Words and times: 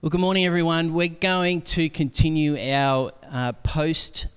Well, 0.00 0.10
good 0.10 0.20
morning, 0.20 0.46
everyone. 0.46 0.94
We're 0.94 1.08
going 1.08 1.62
to 1.62 1.88
continue 1.88 2.56
our 2.56 3.10
uh, 3.32 3.50
post 3.64 4.28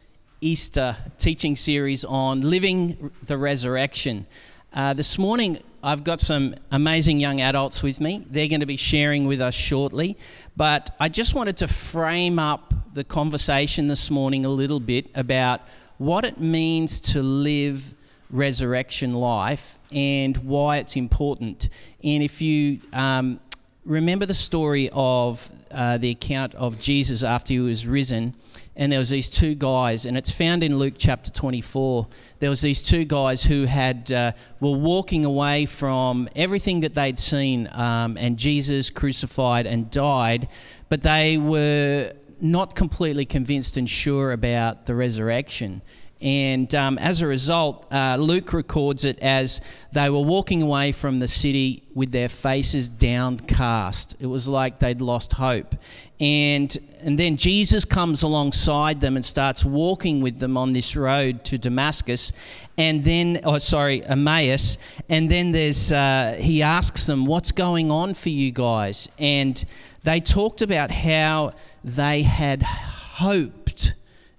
Easter 0.42 0.98
teaching 1.20 1.56
series 1.56 2.04
on 2.04 2.42
living 2.42 3.12
the 3.28 3.38
resurrection. 3.38 4.26
Uh, 4.74 4.94
this 4.94 5.20
morning, 5.20 5.60
I've 5.84 6.04
got 6.04 6.20
some 6.20 6.56
amazing 6.72 7.20
young 7.20 7.42
adults 7.42 7.84
with 7.84 8.02
me. 8.02 8.26
They're 8.32 8.48
going 8.48 8.62
to 8.62 8.66
be 8.66 8.76
sharing 8.76 9.28
with 9.28 9.40
us 9.40 9.54
shortly. 9.54 10.18
But 10.58 10.96
I 11.00 11.10
just 11.10 11.36
wanted 11.36 11.58
to 11.58 11.68
frame 11.68 12.40
up 12.40 12.74
the 12.96 13.04
conversation 13.04 13.88
this 13.88 14.10
morning 14.10 14.46
a 14.46 14.50
little 14.50 14.80
bit 14.80 15.12
about 15.14 15.62
what 16.00 16.26
it 16.26 16.40
means 16.40 17.00
to 17.12 17.22
live 17.22 17.94
resurrection 18.32 19.12
life 19.12 19.78
and 19.92 20.38
why 20.38 20.78
it's 20.78 20.96
important. 20.96 21.70
And 22.04 22.24
if 22.24 22.42
you 22.42 22.80
um, 22.94 23.40
remember 23.86 24.26
the 24.26 24.34
story 24.34 24.90
of 24.94 25.52
uh, 25.72 25.98
the 25.98 26.12
account 26.12 26.54
of 26.56 26.80
Jesus 26.80 27.24
after 27.24 27.54
he 27.54 27.60
was 27.60 27.88
risen, 27.88 28.36
and 28.76 28.92
there 28.92 29.00
was 29.00 29.10
these 29.10 29.30
two 29.30 29.56
guys, 29.56 30.06
and 30.06 30.18
it's 30.18 30.32
found 30.32 30.64
in 30.64 30.78
Luke 30.78 30.94
chapter 30.98 31.32
24. 31.32 32.08
There 32.40 32.50
was 32.50 32.62
these 32.62 32.82
two 32.84 33.06
guys 33.06 33.44
who 33.44 33.66
had 33.66 34.12
uh, 34.12 34.32
were 34.60 34.78
walking 34.78 35.26
away 35.26 35.66
from 35.66 36.30
everything 36.36 36.82
that 36.82 36.94
they'd 36.94 37.18
seen, 37.18 37.70
um, 37.72 38.18
and 38.18 38.38
Jesus 38.38 38.90
crucified 38.90 39.66
and 39.66 39.90
died, 39.90 40.48
but 40.90 41.02
they 41.02 41.38
were 41.38 42.14
not 42.40 42.76
completely 42.76 43.26
convinced 43.26 43.78
and 43.78 43.90
sure 43.90 44.32
about 44.32 44.86
the 44.86 44.96
resurrection. 44.96 45.82
And 46.22 46.74
um, 46.76 46.98
as 47.00 47.22
a 47.22 47.28
result, 47.28 47.92
uh, 47.92 48.18
Luke 48.20 48.54
records 48.54 49.06
it 49.06 49.18
as 49.20 49.60
they 49.92 50.10
were 50.10 50.22
walking 50.22 50.62
away 50.62 50.92
from 50.92 51.20
the 51.20 51.28
city 51.28 51.84
with 51.96 52.12
their 52.12 52.30
faces 52.30 52.90
downcast. 52.90 54.16
It 54.20 54.28
was 54.28 54.48
like 54.48 54.80
they'd 54.80 55.02
lost 55.02 55.34
hope. 55.34 55.76
And, 56.20 56.78
and 57.02 57.18
then 57.18 57.38
Jesus 57.38 57.84
comes 57.84 58.22
alongside 58.22 59.02
them 59.02 59.16
and 59.16 59.26
starts 59.26 59.66
walking 59.66 60.22
with 60.22 60.38
them 60.38 60.58
on 60.58 60.74
this 60.74 60.96
road 60.96 61.44
to 61.46 61.58
Damascus. 61.58 62.32
And 62.78 63.04
then, 63.04 63.40
oh, 63.44 63.58
sorry, 63.58 64.06
Emmaus. 64.06 64.78
And 65.10 65.30
then 65.30 65.52
there's, 65.52 65.92
uh, 65.92 66.38
he 66.40 66.62
asks 66.62 67.08
them, 67.08 67.26
What's 67.26 67.52
going 67.52 67.90
on 67.90 68.14
for 68.14 68.30
you 68.30 68.52
guys? 68.52 69.10
And 69.18 69.64
they 70.04 70.20
talked 70.20 70.62
about 70.62 70.92
how 70.92 71.54
they 71.84 72.22
had 72.22 72.62
hoped 72.62 73.61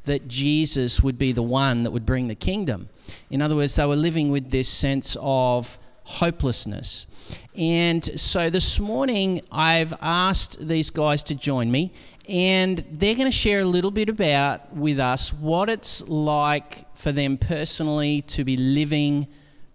that 0.04 0.28
Jesus 0.28 1.02
would 1.02 1.18
be 1.18 1.32
the 1.32 1.42
one 1.42 1.84
that 1.84 1.90
would 1.90 2.06
bring 2.06 2.28
the 2.28 2.34
kingdom. 2.34 2.88
In 3.30 3.40
other 3.40 3.54
words, 3.56 3.76
they 3.76 3.86
were 3.86 3.96
living 3.96 4.30
with 4.30 4.50
this 4.50 4.68
sense 4.68 5.16
of 5.20 5.78
hopelessness. 6.04 7.06
And 7.56 8.04
so 8.20 8.50
this 8.50 8.80
morning, 8.80 9.42
I've 9.50 9.94
asked 10.00 10.66
these 10.66 10.90
guys 10.90 11.22
to 11.24 11.34
join 11.34 11.70
me, 11.70 11.92
and 12.28 12.84
they're 12.90 13.14
going 13.14 13.30
to 13.30 13.36
share 13.36 13.60
a 13.60 13.64
little 13.64 13.90
bit 13.90 14.08
about 14.08 14.74
with 14.74 14.98
us 14.98 15.32
what 15.32 15.68
it's 15.68 16.06
like 16.08 16.96
for 16.96 17.12
them 17.12 17.36
personally 17.36 18.22
to 18.22 18.44
be 18.44 18.56
living 18.56 19.28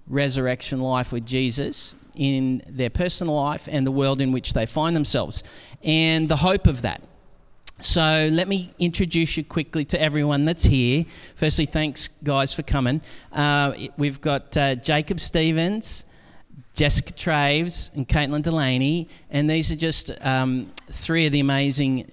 resurrection 0.08 0.82
life 0.82 1.12
with 1.12 1.26
Jesus 1.26 1.96
in 2.16 2.64
their 2.68 2.90
personal 2.90 3.36
life 3.36 3.68
and 3.70 3.86
the 3.86 3.92
world 3.92 4.22
in 4.22 4.32
which 4.32 4.54
they 4.54 4.66
find 4.66 4.96
themselves, 4.96 5.44
and 5.84 6.28
the 6.28 6.38
hope 6.38 6.68
of 6.68 6.82
that. 6.82 7.02
So 7.80 8.30
let 8.32 8.48
me 8.48 8.72
introduce 8.80 9.38
you 9.38 9.44
quickly 9.44 9.86
to 9.86 10.02
everyone 10.02 10.46
that's 10.46 10.64
here. 10.64 11.06
Firstly, 11.36 11.68
thanks 11.68 12.08
guys 12.24 12.52
for 12.52 12.64
coming. 12.64 13.02
Uh, 13.32 13.74
we've 13.98 14.20
got 14.20 14.58
uh, 14.58 14.74
Jacob 14.74 15.20
Stevens, 15.20 16.06
Jessica 16.74 17.14
Traves, 17.14 17.94
and 17.96 18.08
Caitlin 18.08 18.42
Delaney, 18.42 19.08
and 19.30 19.48
these 19.48 19.72
are 19.72 19.76
just 19.76 20.10
um, 20.26 20.74
three 20.90 21.28
of 21.28 21.32
the 21.32 21.40
amazing 21.40 22.12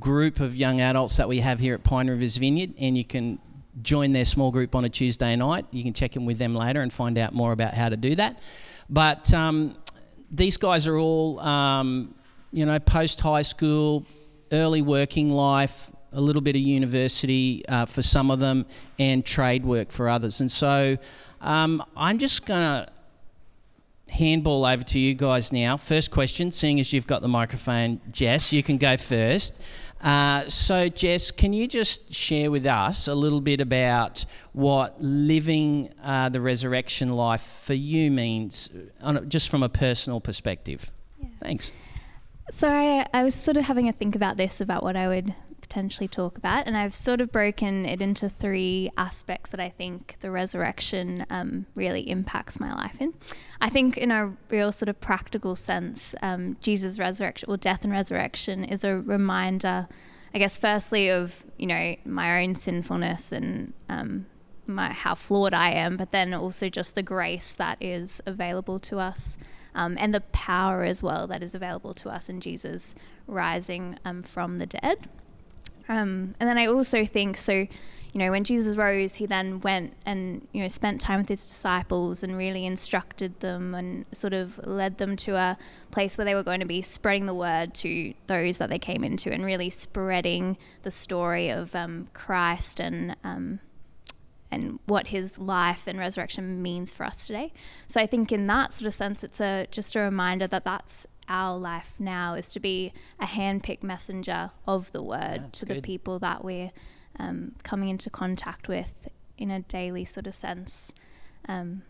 group 0.00 0.40
of 0.40 0.56
young 0.56 0.80
adults 0.80 1.16
that 1.18 1.28
we 1.28 1.38
have 1.38 1.60
here 1.60 1.74
at 1.74 1.84
Pine 1.84 2.10
Rivers 2.10 2.36
Vineyard, 2.36 2.74
and 2.80 2.98
you 2.98 3.04
can 3.04 3.38
join 3.82 4.12
their 4.12 4.24
small 4.24 4.50
group 4.50 4.74
on 4.74 4.84
a 4.84 4.88
Tuesday 4.88 5.36
night. 5.36 5.64
You 5.70 5.84
can 5.84 5.92
check 5.92 6.16
in 6.16 6.24
with 6.24 6.38
them 6.38 6.56
later 6.56 6.80
and 6.80 6.92
find 6.92 7.18
out 7.18 7.32
more 7.32 7.52
about 7.52 7.74
how 7.74 7.88
to 7.88 7.96
do 7.96 8.16
that. 8.16 8.40
But 8.90 9.32
um, 9.32 9.76
these 10.28 10.56
guys 10.56 10.88
are 10.88 10.98
all, 10.98 11.38
um, 11.38 12.16
you 12.52 12.66
know, 12.66 12.80
post 12.80 13.20
high 13.20 13.42
school 13.42 14.04
early 14.54 14.82
working 14.82 15.32
life, 15.32 15.90
a 16.12 16.20
little 16.20 16.42
bit 16.42 16.56
of 16.56 16.62
university 16.62 17.66
uh, 17.68 17.86
for 17.86 18.02
some 18.02 18.30
of 18.30 18.38
them, 18.38 18.66
and 18.98 19.24
trade 19.24 19.64
work 19.64 19.90
for 19.90 20.08
others. 20.08 20.40
And 20.40 20.50
so 20.50 20.96
um, 21.40 21.82
I'm 21.96 22.18
just 22.18 22.46
going 22.46 22.62
to 22.62 22.92
handball 24.12 24.64
over 24.64 24.84
to 24.84 24.98
you 24.98 25.14
guys 25.14 25.52
now. 25.52 25.76
First 25.76 26.10
question, 26.10 26.52
seeing 26.52 26.78
as 26.80 26.92
you've 26.92 27.06
got 27.06 27.20
the 27.20 27.28
microphone, 27.28 28.00
Jess, 28.10 28.52
you 28.52 28.62
can 28.62 28.78
go 28.78 28.96
first. 28.96 29.60
Uh, 30.00 30.48
so, 30.50 30.88
Jess, 30.88 31.30
can 31.30 31.52
you 31.52 31.66
just 31.66 32.12
share 32.12 32.50
with 32.50 32.66
us 32.66 33.08
a 33.08 33.14
little 33.14 33.40
bit 33.40 33.60
about 33.60 34.24
what 34.52 35.00
living 35.00 35.90
uh, 36.02 36.28
the 36.28 36.40
resurrection 36.40 37.16
life 37.16 37.40
for 37.40 37.74
you 37.74 38.10
means, 38.10 38.68
just 39.28 39.48
from 39.48 39.62
a 39.62 39.68
personal 39.68 40.20
perspective? 40.20 40.90
Yeah. 41.18 41.28
Thanks. 41.40 41.72
So 42.50 42.68
I, 42.68 43.06
I 43.12 43.24
was 43.24 43.34
sort 43.34 43.56
of 43.56 43.64
having 43.64 43.88
a 43.88 43.92
think 43.92 44.14
about 44.14 44.36
this, 44.36 44.60
about 44.60 44.82
what 44.82 44.96
I 44.96 45.08
would 45.08 45.34
potentially 45.60 46.06
talk 46.06 46.36
about, 46.36 46.66
and 46.66 46.76
I've 46.76 46.94
sort 46.94 47.20
of 47.22 47.32
broken 47.32 47.86
it 47.86 48.02
into 48.02 48.28
three 48.28 48.90
aspects 48.98 49.50
that 49.50 49.60
I 49.60 49.70
think 49.70 50.16
the 50.20 50.30
resurrection 50.30 51.24
um, 51.30 51.66
really 51.74 52.08
impacts 52.08 52.60
my 52.60 52.72
life 52.72 53.00
in. 53.00 53.14
I 53.60 53.70
think, 53.70 53.96
in 53.96 54.10
a 54.10 54.34
real 54.50 54.72
sort 54.72 54.90
of 54.90 55.00
practical 55.00 55.56
sense, 55.56 56.14
um, 56.22 56.58
Jesus' 56.60 56.98
resurrection 56.98 57.48
or 57.50 57.56
death 57.56 57.82
and 57.82 57.92
resurrection 57.92 58.62
is 58.62 58.84
a 58.84 58.98
reminder, 58.98 59.88
I 60.34 60.38
guess, 60.38 60.58
firstly 60.58 61.10
of 61.10 61.44
you 61.58 61.66
know 61.66 61.96
my 62.04 62.42
own 62.42 62.54
sinfulness 62.54 63.32
and 63.32 63.72
um, 63.88 64.26
my 64.66 64.92
how 64.92 65.14
flawed 65.14 65.54
I 65.54 65.70
am, 65.70 65.96
but 65.96 66.12
then 66.12 66.34
also 66.34 66.68
just 66.68 66.94
the 66.94 67.02
grace 67.02 67.54
that 67.54 67.78
is 67.80 68.20
available 68.26 68.78
to 68.80 68.98
us 68.98 69.38
um, 69.74 69.96
and 69.98 70.14
the 70.14 70.20
power 70.20 70.84
as 70.84 71.02
well 71.02 71.26
that 71.26 71.42
is 71.42 71.54
available 71.54 71.94
to 71.94 72.08
us 72.08 72.28
in 72.28 72.40
Jesus 72.40 72.94
rising 73.26 73.98
um, 74.04 74.22
from 74.22 74.58
the 74.58 74.66
dead. 74.66 75.08
Um, 75.88 76.34
and 76.40 76.48
then 76.48 76.56
I 76.56 76.66
also 76.66 77.04
think 77.04 77.36
so, 77.36 77.52
you 77.52 77.68
know, 78.14 78.30
when 78.30 78.44
Jesus 78.44 78.76
rose, 78.76 79.16
he 79.16 79.26
then 79.26 79.60
went 79.60 79.94
and, 80.06 80.46
you 80.52 80.62
know, 80.62 80.68
spent 80.68 81.00
time 81.00 81.18
with 81.18 81.28
his 81.28 81.44
disciples 81.44 82.22
and 82.22 82.38
really 82.38 82.64
instructed 82.64 83.40
them 83.40 83.74
and 83.74 84.06
sort 84.12 84.32
of 84.32 84.64
led 84.66 84.98
them 84.98 85.16
to 85.16 85.34
a 85.34 85.58
place 85.90 86.16
where 86.16 86.24
they 86.24 86.34
were 86.34 86.42
going 86.42 86.60
to 86.60 86.66
be 86.66 86.80
spreading 86.80 87.26
the 87.26 87.34
word 87.34 87.74
to 87.74 88.14
those 88.28 88.58
that 88.58 88.70
they 88.70 88.78
came 88.78 89.04
into 89.04 89.30
and 89.30 89.44
really 89.44 89.68
spreading 89.68 90.56
the 90.82 90.90
story 90.90 91.50
of 91.50 91.74
um, 91.74 92.08
Christ 92.14 92.80
and, 92.80 93.16
um, 93.24 93.60
and 94.54 94.78
what 94.86 95.08
his 95.08 95.38
life 95.38 95.86
and 95.86 95.98
resurrection 95.98 96.62
means 96.62 96.92
for 96.92 97.04
us 97.04 97.26
today. 97.26 97.52
So 97.86 98.00
I 98.00 98.06
think 98.06 98.32
in 98.32 98.46
that 98.46 98.72
sort 98.72 98.86
of 98.86 98.94
sense, 98.94 99.24
it's 99.24 99.40
a 99.40 99.66
just 99.70 99.96
a 99.96 100.00
reminder 100.00 100.46
that 100.46 100.64
that's 100.64 101.06
our 101.28 101.58
life 101.58 101.94
now 101.98 102.34
is 102.34 102.50
to 102.52 102.60
be 102.60 102.92
a 103.18 103.26
handpicked 103.26 103.82
messenger 103.82 104.50
of 104.66 104.92
the 104.92 105.02
word 105.02 105.40
that's 105.40 105.60
to 105.60 105.66
good. 105.66 105.78
the 105.78 105.80
people 105.82 106.18
that 106.18 106.44
we're 106.44 106.70
um, 107.18 107.52
coming 107.62 107.88
into 107.88 108.10
contact 108.10 108.68
with 108.68 109.08
in 109.38 109.50
a 109.50 109.60
daily 109.60 110.04
sort 110.04 110.26
of 110.26 110.34
sense. 110.34 110.92
Um, 111.48 111.82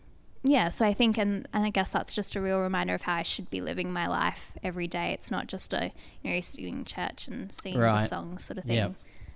yeah, 0.43 0.69
so 0.69 0.85
I 0.85 0.93
think, 0.93 1.17
and, 1.17 1.47
and 1.53 1.65
I 1.65 1.69
guess 1.71 1.91
that's 1.91 2.13
just 2.13 2.35
a 2.35 2.41
real 2.41 2.59
reminder 2.59 2.93
of 2.93 3.01
how 3.01 3.15
I 3.15 3.23
should 3.23 3.49
be 3.49 3.61
living 3.61 3.91
my 3.91 4.07
life 4.07 4.53
every 4.63 4.87
day. 4.87 5.11
It's 5.11 5.31
not 5.31 5.47
just 5.47 5.73
a, 5.73 5.91
you 6.21 6.33
know, 6.33 6.39
sitting 6.39 6.67
in 6.67 6.85
church 6.85 7.27
and 7.27 7.51
singing 7.51 7.79
right. 7.79 8.01
the 8.01 8.07
songs 8.07 8.43
sort 8.43 8.59
of 8.59 8.65
thing. 8.65 8.75
Yep 8.75 8.93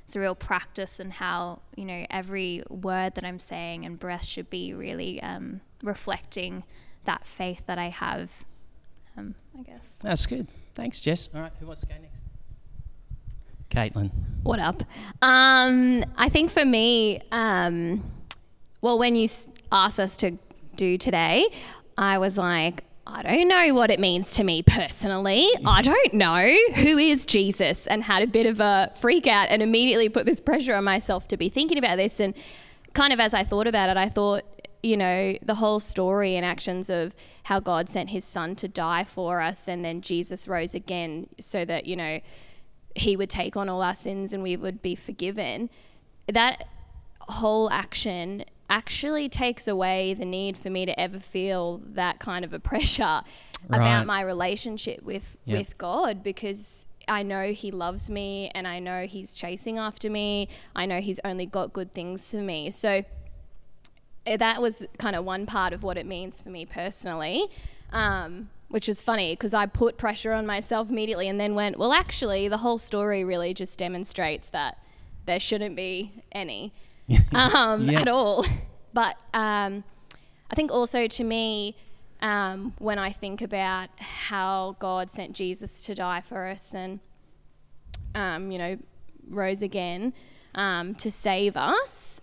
it's 0.09 0.15
a 0.15 0.19
real 0.19 0.33
practice 0.33 0.99
and 0.99 1.13
how 1.13 1.59
you 1.75 1.85
know 1.85 2.03
every 2.09 2.63
word 2.67 3.13
that 3.13 3.23
I'm 3.23 3.37
saying 3.37 3.85
and 3.85 3.99
breath 3.99 4.25
should 4.25 4.49
be 4.49 4.73
really 4.73 5.21
um, 5.21 5.61
reflecting 5.83 6.63
that 7.03 7.27
faith 7.27 7.61
that 7.67 7.77
I 7.77 7.89
have. 7.89 8.43
Um, 9.15 9.35
I 9.55 9.61
guess 9.61 9.99
that's 10.01 10.25
good. 10.25 10.47
Thanks, 10.73 10.99
Jess. 10.99 11.29
All 11.35 11.41
right, 11.41 11.51
who 11.59 11.67
wants 11.67 11.81
to 11.81 11.87
go 11.87 11.93
next? 12.01 12.23
Caitlin. 13.69 14.09
What 14.41 14.57
up? 14.57 14.81
Um, 15.21 16.03
I 16.17 16.27
think 16.27 16.49
for 16.49 16.65
me, 16.65 17.21
um, 17.31 18.03
well, 18.81 18.97
when 18.97 19.15
you 19.15 19.29
asked 19.71 19.99
us 19.99 20.17
to 20.17 20.39
do 20.75 20.97
today, 20.97 21.45
I 21.99 22.17
was 22.17 22.35
like, 22.35 22.83
I 23.11 23.23
don't 23.23 23.47
know 23.47 23.73
what 23.73 23.89
it 23.89 23.99
means 23.99 24.31
to 24.33 24.43
me 24.43 24.61
personally. 24.61 25.47
I 25.65 25.81
don't 25.81 26.13
know 26.13 26.47
who 26.75 26.97
is 26.97 27.25
Jesus 27.25 27.87
and 27.87 28.03
had 28.03 28.21
a 28.21 28.27
bit 28.27 28.45
of 28.45 28.59
a 28.59 28.91
freak 28.99 29.25
out 29.25 29.47
and 29.49 29.63
immediately 29.63 30.09
put 30.09 30.25
this 30.25 30.39
pressure 30.39 30.75
on 30.75 30.83
myself 30.83 31.27
to 31.29 31.37
be 31.37 31.49
thinking 31.49 31.77
about 31.77 31.97
this. 31.97 32.19
And 32.19 32.35
kind 32.93 33.11
of 33.11 33.19
as 33.19 33.33
I 33.33 33.43
thought 33.43 33.65
about 33.65 33.89
it, 33.89 33.97
I 33.97 34.09
thought, 34.09 34.43
you 34.83 34.95
know, 34.95 35.37
the 35.41 35.55
whole 35.55 35.79
story 35.79 36.35
and 36.35 36.45
actions 36.45 36.89
of 36.89 37.15
how 37.43 37.59
God 37.59 37.89
sent 37.89 38.11
his 38.11 38.23
son 38.23 38.55
to 38.57 38.67
die 38.67 39.03
for 39.03 39.41
us 39.41 39.67
and 39.67 39.83
then 39.83 40.01
Jesus 40.01 40.47
rose 40.47 40.75
again 40.75 41.27
so 41.39 41.65
that, 41.65 41.87
you 41.87 41.95
know, 41.95 42.19
he 42.95 43.17
would 43.17 43.29
take 43.29 43.57
on 43.57 43.69
all 43.69 43.81
our 43.81 43.93
sins 43.95 44.33
and 44.33 44.43
we 44.43 44.55
would 44.55 44.81
be 44.83 44.93
forgiven. 44.93 45.69
That 46.31 46.67
whole 47.21 47.71
action 47.71 48.45
actually 48.69 49.27
takes 49.27 49.67
away 49.67 50.13
the 50.13 50.25
need 50.25 50.55
for 50.55 50.69
me 50.69 50.85
to 50.85 50.99
ever 50.99 51.19
feel 51.19 51.81
that 51.85 52.19
kind 52.19 52.45
of 52.45 52.53
a 52.53 52.59
pressure 52.71 53.21
right. 53.67 53.77
about 53.77 54.05
my 54.05 54.21
relationship 54.21 55.03
with 55.03 55.37
yep. 55.45 55.57
with 55.57 55.77
God 55.77 56.23
because 56.23 56.87
I 57.07 57.23
know 57.23 57.51
he 57.51 57.71
loves 57.71 58.09
me 58.09 58.51
and 58.53 58.67
I 58.67 58.79
know 58.79 59.05
he's 59.05 59.33
chasing 59.33 59.77
after 59.77 60.09
me. 60.09 60.47
I 60.75 60.85
know 60.85 61.01
he's 61.01 61.19
only 61.25 61.45
got 61.47 61.73
good 61.73 61.91
things 61.91 62.29
for 62.29 62.37
me. 62.37 62.69
So 62.69 63.03
eh, 64.25 64.37
that 64.37 64.61
was 64.61 64.87
kind 64.99 65.15
of 65.15 65.25
one 65.25 65.45
part 65.45 65.73
of 65.73 65.81
what 65.81 65.97
it 65.97 66.05
means 66.05 66.41
for 66.41 66.49
me 66.49 66.65
personally, 66.65 67.47
um, 67.91 68.49
which 68.67 68.87
was 68.87 69.01
funny 69.01 69.33
because 69.33 69.55
I 69.55 69.65
put 69.65 69.97
pressure 69.97 70.33
on 70.33 70.45
myself 70.45 70.89
immediately 70.89 71.27
and 71.27 71.39
then 71.39 71.55
went, 71.55 71.79
well, 71.79 71.93
actually, 71.93 72.47
the 72.47 72.57
whole 72.57 72.77
story 72.77 73.23
really 73.23 73.55
just 73.55 73.79
demonstrates 73.79 74.49
that 74.49 74.77
there 75.25 75.39
shouldn't 75.39 75.75
be 75.75 76.11
any 76.31 76.73
um, 77.33 77.85
Yeah. 77.85 78.01
at 78.01 78.07
all. 78.07 78.45
But 78.93 79.21
um, 79.33 79.83
I 80.51 80.55
think 80.55 80.71
also 80.71 81.07
to 81.07 81.23
me, 81.23 81.75
um, 82.21 82.73
when 82.79 82.99
I 82.99 83.11
think 83.11 83.41
about 83.41 83.89
how 83.99 84.75
God 84.79 85.09
sent 85.09 85.33
Jesus 85.33 85.83
to 85.85 85.95
die 85.95 86.21
for 86.21 86.47
us 86.47 86.73
and, 86.73 86.99
um, 88.15 88.51
you 88.51 88.57
know, 88.57 88.77
rose 89.29 89.61
again 89.61 90.13
um, 90.55 90.95
to 90.95 91.09
save 91.11 91.55
us, 91.55 92.19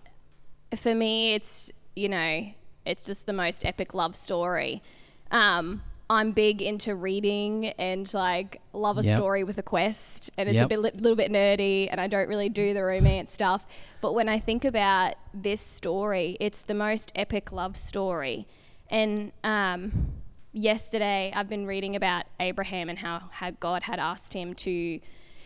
for 0.75 0.93
me, 0.93 1.33
it's, 1.33 1.71
you 1.95 2.09
know, 2.09 2.51
it's 2.85 3.05
just 3.05 3.25
the 3.25 3.33
most 3.33 3.65
epic 3.65 3.93
love 3.93 4.15
story. 4.15 4.83
Um, 5.31 5.81
I'm 6.09 6.31
big 6.31 6.61
into 6.61 6.95
reading 6.95 7.67
and 7.77 8.11
like 8.13 8.61
love 8.71 8.97
a 8.97 9.03
Yep. 9.03 9.17
story 9.17 9.43
with 9.43 9.57
a 9.57 9.63
quest, 9.63 10.31
and 10.37 10.47
it's 10.47 10.55
Yep. 10.55 10.65
a 10.65 10.69
bit, 10.69 10.79
li- 10.79 10.91
little 10.95 11.17
bit 11.17 11.31
nerdy, 11.31 11.89
and 11.91 11.99
I 11.99 12.07
don't 12.07 12.29
really 12.29 12.47
do 12.49 12.73
the 12.73 12.83
romance 12.83 13.33
stuff. 13.33 13.65
But 14.01 14.13
when 14.13 14.29
I 14.29 14.39
think 14.39 14.63
about 14.63 15.15
this 15.33 15.59
story, 15.59 16.37
it's 16.39 16.61
the 16.61 16.73
most 16.73 17.11
epic 17.15 17.51
love 17.51 17.75
story. 17.75 18.47
And 18.89 19.33
um, 19.43 20.13
yesterday, 20.53 21.33
I've 21.35 21.49
been 21.49 21.65
reading 21.67 21.95
about 21.95 22.23
Abraham 22.39 22.87
and 22.87 22.99
how, 22.99 23.23
how 23.31 23.51
God 23.51 23.83
had 23.83 23.99
asked 23.99 24.31
him 24.33 24.53
to 24.55 25.01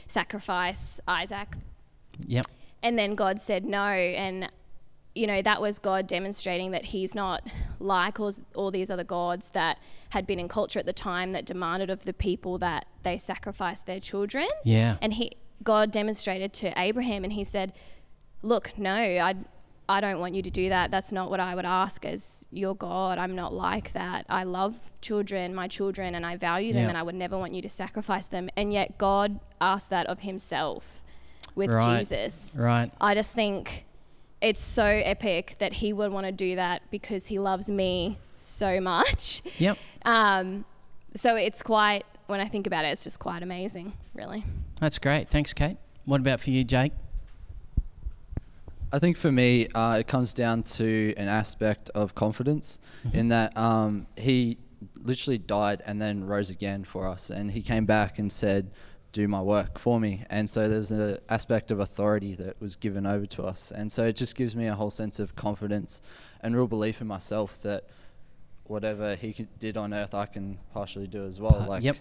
sacrifice 0.07 0.99
Isaac 1.07 1.55
Yep. 2.27 2.45
and 2.83 2.99
then 2.99 3.15
God 3.15 3.39
said 3.39 3.65
no 3.65 3.83
and 3.87 4.51
you 5.15 5.27
know 5.27 5.41
that 5.41 5.61
was 5.61 5.77
God 5.79 6.07
demonstrating 6.07 6.71
that 6.71 6.85
he's 6.85 7.13
not 7.13 7.45
like 7.79 8.19
all, 8.19 8.31
all 8.55 8.71
these 8.71 8.89
other 8.89 9.03
gods 9.03 9.49
that 9.51 9.77
had 10.09 10.25
been 10.25 10.39
in 10.39 10.47
culture 10.47 10.79
at 10.79 10.85
the 10.85 10.93
time 10.93 11.31
that 11.33 11.45
demanded 11.45 11.89
of 11.89 12.05
the 12.05 12.13
people 12.13 12.57
that 12.59 12.85
they 13.03 13.17
sacrifice 13.17 13.83
their 13.83 13.99
children 13.99 14.47
Yeah. 14.63 14.97
and 15.01 15.13
he 15.13 15.33
God 15.63 15.91
demonstrated 15.91 16.53
to 16.53 16.73
Abraham 16.79 17.23
and 17.23 17.33
he 17.33 17.43
said 17.43 17.73
look 18.41 18.77
no 18.77 18.93
I 18.93 19.35
I 19.89 19.99
don't 19.99 20.19
want 20.19 20.33
you 20.35 20.41
to 20.43 20.49
do 20.49 20.69
that 20.69 20.89
that's 20.91 21.11
not 21.11 21.29
what 21.29 21.39
I 21.41 21.53
would 21.55 21.65
ask 21.65 22.05
as 22.05 22.45
your 22.51 22.73
God 22.75 23.17
I'm 23.17 23.35
not 23.35 23.53
like 23.53 23.91
that 23.93 24.25
I 24.29 24.43
love 24.43 24.91
children 25.01 25.53
my 25.53 25.67
children 25.67 26.15
and 26.15 26.25
I 26.25 26.37
value 26.37 26.71
them 26.73 26.83
Yeah. 26.83 26.89
and 26.89 26.97
I 26.97 27.03
would 27.03 27.15
never 27.15 27.37
want 27.37 27.53
you 27.53 27.61
to 27.63 27.69
sacrifice 27.69 28.27
them 28.27 28.49
and 28.55 28.71
yet 28.71 28.97
God 28.97 29.39
asked 29.59 29.89
that 29.89 30.07
of 30.07 30.21
himself 30.21 31.03
with 31.53 31.69
Right. 31.73 31.99
Jesus 31.99 32.55
Right. 32.57 32.91
I 33.01 33.13
just 33.13 33.33
think 33.35 33.85
it's 34.41 34.59
so 34.61 34.85
epic 34.85 35.55
that 35.59 35.73
he 35.73 35.93
would 35.93 36.11
want 36.11 36.25
to 36.25 36.31
do 36.31 36.55
that 36.55 36.81
because 36.91 37.27
he 37.27 37.39
loves 37.39 37.69
me 37.69 38.17
so 38.35 38.81
much. 38.81 39.41
Yep. 39.59 39.77
Um, 40.03 40.65
so 41.15 41.35
it's 41.35 41.61
quite, 41.61 42.05
when 42.27 42.39
I 42.39 42.47
think 42.47 42.65
about 42.67 42.85
it, 42.85 42.89
it's 42.89 43.03
just 43.03 43.19
quite 43.19 43.43
amazing, 43.43 43.93
really. 44.13 44.43
That's 44.79 44.97
great. 44.97 45.29
Thanks, 45.29 45.53
Kate. 45.53 45.77
What 46.05 46.21
about 46.21 46.39
for 46.39 46.49
you, 46.49 46.63
Jake? 46.63 46.93
I 48.91 48.99
think 48.99 49.15
for 49.15 49.31
me, 49.31 49.67
uh, 49.67 49.99
it 49.99 50.07
comes 50.07 50.33
down 50.33 50.63
to 50.63 51.13
an 51.15 51.29
aspect 51.29 51.89
of 51.95 52.13
confidence 52.13 52.79
in 53.13 53.29
that 53.29 53.55
um, 53.55 54.07
he 54.17 54.57
literally 55.03 55.37
died 55.37 55.81
and 55.85 56.01
then 56.01 56.25
rose 56.25 56.49
again 56.49 56.83
for 56.83 57.07
us. 57.07 57.29
And 57.29 57.51
he 57.51 57.61
came 57.61 57.85
back 57.85 58.19
and 58.19 58.31
said, 58.31 58.71
Do 59.11 59.27
my 59.27 59.41
work 59.41 59.77
for 59.77 59.99
me. 59.99 60.23
And 60.29 60.49
so 60.49 60.69
there's 60.69 60.91
an 60.91 61.17
aspect 61.29 61.69
of 61.71 61.79
authority 61.79 62.35
that 62.35 62.59
was 62.61 62.75
given 62.75 63.05
over 63.05 63.25
to 63.27 63.43
us. 63.43 63.71
And 63.71 63.91
so 63.91 64.05
it 64.05 64.15
just 64.15 64.35
gives 64.35 64.55
me 64.55 64.67
a 64.67 64.75
whole 64.75 64.89
sense 64.89 65.19
of 65.19 65.35
confidence 65.35 66.01
and 66.41 66.55
real 66.55 66.67
belief 66.67 67.01
in 67.01 67.07
myself 67.07 67.61
that 67.63 67.83
whatever 68.63 69.15
he 69.15 69.47
did 69.59 69.75
on 69.75 69.93
earth, 69.93 70.13
I 70.13 70.25
can 70.25 70.59
partially 70.73 71.07
do 71.07 71.25
as 71.25 71.39
well. 71.41 71.61
Uh, 71.61 71.67
like, 71.67 71.83
yep. 71.83 71.97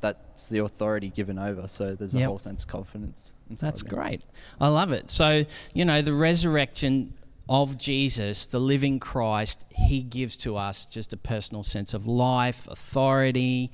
that's 0.00 0.48
the 0.48 0.58
authority 0.58 1.10
given 1.10 1.38
over. 1.38 1.66
So 1.66 1.96
there's 1.96 2.14
a 2.14 2.22
whole 2.22 2.38
sense 2.38 2.62
of 2.62 2.68
confidence. 2.68 3.32
That's 3.50 3.82
great. 3.82 4.22
I 4.60 4.68
love 4.68 4.92
it. 4.92 5.10
So, 5.10 5.44
you 5.74 5.84
know, 5.84 6.00
the 6.00 6.14
resurrection 6.14 7.14
of 7.48 7.76
Jesus, 7.76 8.46
the 8.46 8.60
living 8.60 9.00
Christ, 9.00 9.64
he 9.74 10.02
gives 10.02 10.36
to 10.38 10.56
us 10.56 10.86
just 10.86 11.12
a 11.12 11.16
personal 11.16 11.64
sense 11.64 11.92
of 11.92 12.06
life, 12.06 12.68
authority, 12.68 13.72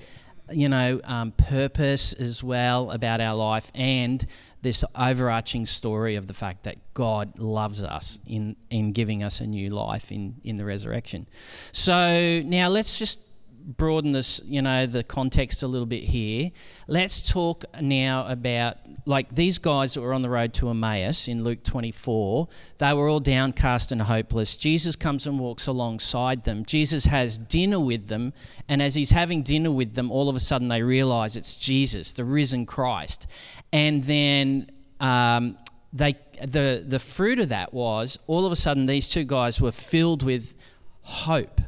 you 0.50 0.68
know, 0.68 1.00
um, 1.04 1.32
purpose 1.32 2.12
as 2.12 2.42
well 2.42 2.90
about 2.90 3.20
our 3.20 3.34
life, 3.34 3.70
and 3.74 4.24
this 4.62 4.84
overarching 4.96 5.66
story 5.66 6.16
of 6.16 6.26
the 6.26 6.34
fact 6.34 6.64
that 6.64 6.76
God 6.94 7.38
loves 7.38 7.84
us 7.84 8.18
in, 8.26 8.56
in 8.70 8.92
giving 8.92 9.22
us 9.22 9.40
a 9.40 9.46
new 9.46 9.70
life 9.70 10.10
in, 10.10 10.40
in 10.42 10.56
the 10.56 10.64
resurrection. 10.64 11.28
So 11.72 12.42
now 12.44 12.68
let's 12.68 12.98
just 12.98 13.20
broaden 13.68 14.12
this, 14.12 14.40
you 14.46 14.62
know, 14.62 14.86
the 14.86 15.04
context 15.04 15.62
a 15.62 15.68
little 15.68 15.86
bit 15.86 16.04
here. 16.04 16.50
Let's 16.86 17.30
talk 17.30 17.64
now 17.80 18.26
about 18.26 18.78
like 19.04 19.34
these 19.34 19.58
guys 19.58 19.94
that 19.94 20.00
were 20.00 20.14
on 20.14 20.22
the 20.22 20.30
road 20.30 20.54
to 20.54 20.70
Emmaus 20.70 21.28
in 21.28 21.44
Luke 21.44 21.62
24. 21.64 22.48
They 22.78 22.94
were 22.94 23.08
all 23.08 23.20
downcast 23.20 23.92
and 23.92 24.02
hopeless. 24.02 24.56
Jesus 24.56 24.96
comes 24.96 25.26
and 25.26 25.38
walks 25.38 25.66
alongside 25.66 26.44
them. 26.44 26.64
Jesus 26.64 27.04
has 27.04 27.36
dinner 27.36 27.78
with 27.78 28.08
them, 28.08 28.32
and 28.68 28.80
as 28.80 28.94
he's 28.94 29.10
having 29.10 29.42
dinner 29.42 29.70
with 29.70 29.94
them, 29.94 30.10
all 30.10 30.30
of 30.30 30.36
a 30.36 30.40
sudden 30.40 30.68
they 30.68 30.82
realize 30.82 31.36
it's 31.36 31.54
Jesus, 31.54 32.12
the 32.12 32.24
risen 32.24 32.64
Christ. 32.64 33.26
And 33.70 34.02
then 34.04 34.70
um, 34.98 35.58
they 35.92 36.16
the 36.42 36.82
the 36.86 36.98
fruit 36.98 37.38
of 37.38 37.50
that 37.50 37.74
was 37.74 38.18
all 38.26 38.46
of 38.46 38.52
a 38.52 38.56
sudden 38.56 38.86
these 38.86 39.08
two 39.08 39.24
guys 39.24 39.60
were 39.60 39.72
filled 39.72 40.22
with 40.22 40.54
hope 41.02 41.60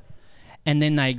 and 0.66 0.82
then 0.82 0.96
they 0.96 1.18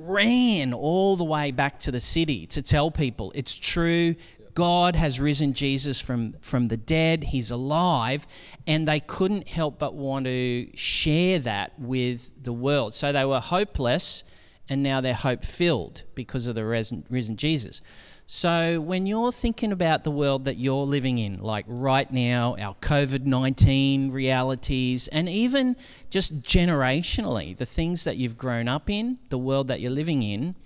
ran 0.00 0.72
all 0.72 1.16
the 1.16 1.24
way 1.24 1.50
back 1.50 1.80
to 1.80 1.90
the 1.90 2.00
city 2.00 2.46
to 2.48 2.62
tell 2.62 2.90
people 2.90 3.32
it's 3.34 3.56
true. 3.56 4.14
God 4.54 4.96
has 4.96 5.20
risen 5.20 5.52
jesus 5.52 6.00
from 6.00 6.34
from 6.40 6.68
the 6.68 6.76
dead. 6.76 7.24
He's 7.24 7.50
alive. 7.50 8.26
And 8.66 8.88
they 8.88 9.00
couldn't 9.00 9.48
help 9.48 9.78
but 9.78 9.94
want 9.94 10.26
to 10.26 10.68
share 10.76 11.38
that 11.40 11.78
with 11.78 12.42
the 12.42 12.52
world. 12.52 12.94
So 12.94 13.12
they 13.12 13.24
were 13.24 13.40
hopeless 13.40 14.24
and 14.68 14.82
now 14.82 15.00
they're 15.00 15.14
hope 15.14 15.44
filled 15.44 16.04
because 16.14 16.46
of 16.46 16.54
the 16.54 16.64
risen, 16.64 17.04
risen 17.08 17.36
jesus 17.36 17.82
so, 18.30 18.78
when 18.82 19.06
you're 19.06 19.32
thinking 19.32 19.72
about 19.72 20.04
the 20.04 20.10
world 20.10 20.44
that 20.44 20.58
you're 20.58 20.84
living 20.84 21.16
in, 21.16 21.40
like 21.40 21.64
right 21.66 22.12
now, 22.12 22.56
our 22.60 22.74
COVID 22.74 23.24
19 23.24 24.10
realities, 24.10 25.08
and 25.08 25.30
even 25.30 25.76
just 26.10 26.42
generationally, 26.42 27.56
the 27.56 27.64
things 27.64 28.04
that 28.04 28.18
you've 28.18 28.36
grown 28.36 28.68
up 28.68 28.90
in, 28.90 29.16
the 29.30 29.38
world 29.38 29.68
that 29.68 29.80
you're 29.80 29.90
living 29.90 30.22
in, 30.22 30.56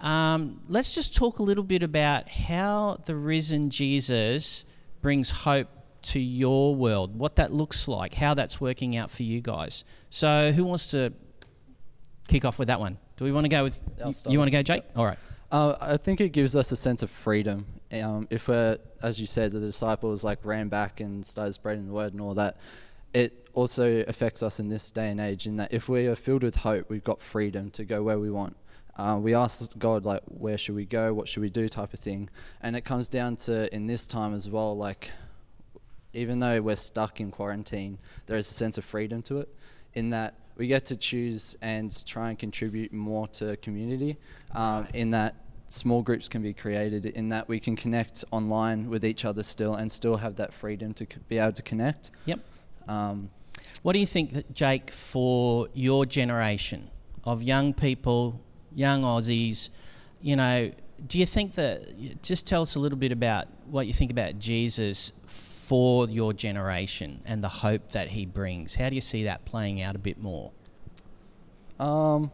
um, 0.00 0.60
let's 0.68 0.94
just 0.94 1.16
talk 1.16 1.38
a 1.38 1.42
little 1.42 1.64
bit 1.64 1.82
about 1.82 2.28
how 2.28 3.00
the 3.06 3.16
risen 3.16 3.70
Jesus 3.70 4.66
brings 5.00 5.30
hope 5.30 5.68
to 6.02 6.20
your 6.20 6.74
world, 6.74 7.18
what 7.18 7.36
that 7.36 7.50
looks 7.50 7.88
like, 7.88 8.12
how 8.12 8.34
that's 8.34 8.60
working 8.60 8.94
out 8.94 9.10
for 9.10 9.22
you 9.22 9.40
guys. 9.40 9.84
So, 10.10 10.52
who 10.52 10.64
wants 10.64 10.90
to 10.90 11.14
kick 12.28 12.44
off 12.44 12.58
with 12.58 12.68
that 12.68 12.78
one? 12.78 12.98
Do 13.16 13.24
we 13.24 13.32
want 13.32 13.44
to 13.44 13.48
go 13.48 13.62
with 13.64 13.80
you, 13.98 14.12
you 14.32 14.38
want 14.38 14.48
to 14.48 14.52
go, 14.52 14.62
Jake? 14.62 14.84
All 14.96 15.04
right. 15.04 15.18
Uh, 15.52 15.76
I 15.80 15.96
think 15.96 16.20
it 16.20 16.30
gives 16.30 16.56
us 16.56 16.72
a 16.72 16.76
sense 16.76 17.02
of 17.02 17.10
freedom. 17.10 17.66
Um, 17.92 18.26
if 18.30 18.48
we're, 18.48 18.78
as 19.02 19.20
you 19.20 19.26
said, 19.26 19.52
the 19.52 19.60
disciples 19.60 20.24
like 20.24 20.44
ran 20.44 20.68
back 20.68 21.00
and 21.00 21.24
started 21.24 21.52
spreading 21.52 21.86
the 21.86 21.92
word 21.92 22.12
and 22.12 22.20
all 22.20 22.34
that, 22.34 22.56
it 23.12 23.48
also 23.54 24.02
affects 24.08 24.42
us 24.42 24.58
in 24.58 24.68
this 24.68 24.90
day 24.90 25.10
and 25.10 25.20
age. 25.20 25.46
In 25.46 25.56
that, 25.58 25.72
if 25.72 25.88
we 25.88 26.08
are 26.08 26.16
filled 26.16 26.42
with 26.42 26.56
hope, 26.56 26.90
we've 26.90 27.04
got 27.04 27.22
freedom 27.22 27.70
to 27.70 27.84
go 27.84 28.02
where 28.02 28.18
we 28.18 28.30
want. 28.30 28.56
Uh, 28.96 29.18
we 29.20 29.34
ask 29.34 29.76
God 29.78 30.04
like, 30.04 30.22
where 30.26 30.58
should 30.58 30.74
we 30.74 30.84
go? 30.84 31.14
What 31.14 31.28
should 31.28 31.40
we 31.40 31.50
do? 31.50 31.68
Type 31.68 31.94
of 31.94 32.00
thing. 32.00 32.30
And 32.60 32.74
it 32.74 32.84
comes 32.84 33.08
down 33.08 33.36
to 33.36 33.72
in 33.72 33.86
this 33.86 34.06
time 34.06 34.34
as 34.34 34.50
well, 34.50 34.76
like 34.76 35.12
even 36.12 36.40
though 36.40 36.60
we're 36.62 36.76
stuck 36.76 37.20
in 37.20 37.30
quarantine, 37.30 37.98
there 38.26 38.36
is 38.36 38.50
a 38.50 38.54
sense 38.54 38.78
of 38.78 38.84
freedom 38.84 39.22
to 39.22 39.38
it, 39.38 39.48
in 39.94 40.10
that 40.10 40.34
we 40.56 40.66
get 40.66 40.86
to 40.86 40.96
choose 40.96 41.56
and 41.60 42.04
try 42.06 42.30
and 42.30 42.38
contribute 42.38 42.92
more 42.92 43.26
to 43.28 43.56
community. 43.58 44.16
Um, 44.52 44.86
in 44.94 45.10
that 45.10 45.34
small 45.68 46.02
groups 46.02 46.28
can 46.28 46.42
be 46.42 46.52
created, 46.52 47.06
in 47.06 47.30
that 47.30 47.48
we 47.48 47.58
can 47.58 47.74
connect 47.76 48.24
online 48.30 48.88
with 48.88 49.04
each 49.04 49.24
other 49.24 49.42
still, 49.42 49.74
and 49.74 49.90
still 49.90 50.18
have 50.18 50.36
that 50.36 50.52
freedom 50.52 50.94
to 50.94 51.06
be 51.28 51.38
able 51.38 51.52
to 51.52 51.62
connect. 51.62 52.10
Yep. 52.26 52.40
Um, 52.86 53.30
What 53.82 53.92
do 53.92 53.98
you 53.98 54.06
think, 54.06 54.32
that, 54.32 54.52
Jake, 54.52 54.90
for 54.90 55.68
your 55.74 56.06
generation 56.06 56.90
of 57.24 57.42
young 57.42 57.74
people, 57.74 58.40
young 58.74 59.02
Aussies, 59.02 59.70
you 60.20 60.36
know, 60.36 60.70
do 61.06 61.18
you 61.18 61.26
think 61.26 61.54
that, 61.54 62.22
just 62.22 62.46
tell 62.46 62.62
us 62.62 62.76
a 62.76 62.80
little 62.80 62.98
bit 62.98 63.12
about 63.12 63.48
what 63.66 63.86
you 63.86 63.92
think 63.92 64.10
about 64.10 64.38
Jesus 64.38 65.12
for 65.74 66.08
your 66.08 66.32
generation 66.32 67.20
and 67.24 67.42
the 67.42 67.48
hope 67.48 67.90
that 67.90 68.06
he 68.10 68.24
brings. 68.24 68.76
How 68.76 68.88
do 68.90 68.94
you 68.94 69.00
see 69.00 69.24
that 69.24 69.44
playing 69.44 69.82
out 69.82 69.96
a 69.96 69.98
bit 69.98 70.22
more? 70.22 70.52
Um, 71.80 72.30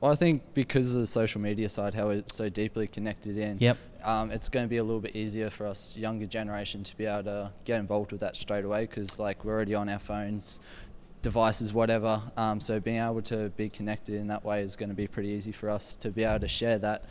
well, 0.00 0.10
I 0.10 0.14
think 0.14 0.42
because 0.54 0.94
of 0.94 1.02
the 1.02 1.06
social 1.06 1.42
media 1.42 1.68
side, 1.68 1.92
how 1.92 2.08
it's 2.08 2.34
so 2.34 2.48
deeply 2.48 2.86
connected 2.86 3.36
in, 3.36 3.58
Yep. 3.60 3.76
um, 4.04 4.30
it's 4.30 4.48
going 4.48 4.64
to 4.64 4.70
be 4.70 4.78
a 4.78 4.84
little 4.84 5.02
bit 5.02 5.14
easier 5.14 5.50
for 5.50 5.66
us 5.66 5.98
younger 5.98 6.24
generation 6.24 6.82
to 6.84 6.96
be 6.96 7.04
able 7.04 7.24
to 7.24 7.52
get 7.66 7.78
involved 7.78 8.10
with 8.10 8.22
that 8.22 8.36
straight 8.36 8.64
away 8.64 8.86
because 8.86 9.18
like 9.18 9.44
we're 9.44 9.52
already 9.52 9.74
on 9.74 9.90
our 9.90 9.98
phones, 9.98 10.58
devices, 11.20 11.74
whatever. 11.74 12.22
Um, 12.38 12.58
so 12.58 12.80
being 12.80 13.02
able 13.02 13.20
to 13.20 13.50
be 13.50 13.68
connected 13.68 14.14
in 14.14 14.28
that 14.28 14.46
way 14.46 14.62
is 14.62 14.76
going 14.76 14.88
to 14.88 14.94
be 14.94 15.06
pretty 15.06 15.28
easy 15.28 15.52
for 15.52 15.68
us 15.68 15.94
to 15.96 16.10
be 16.10 16.24
able 16.24 16.40
to 16.40 16.48
share 16.48 16.78
that. 16.78 17.04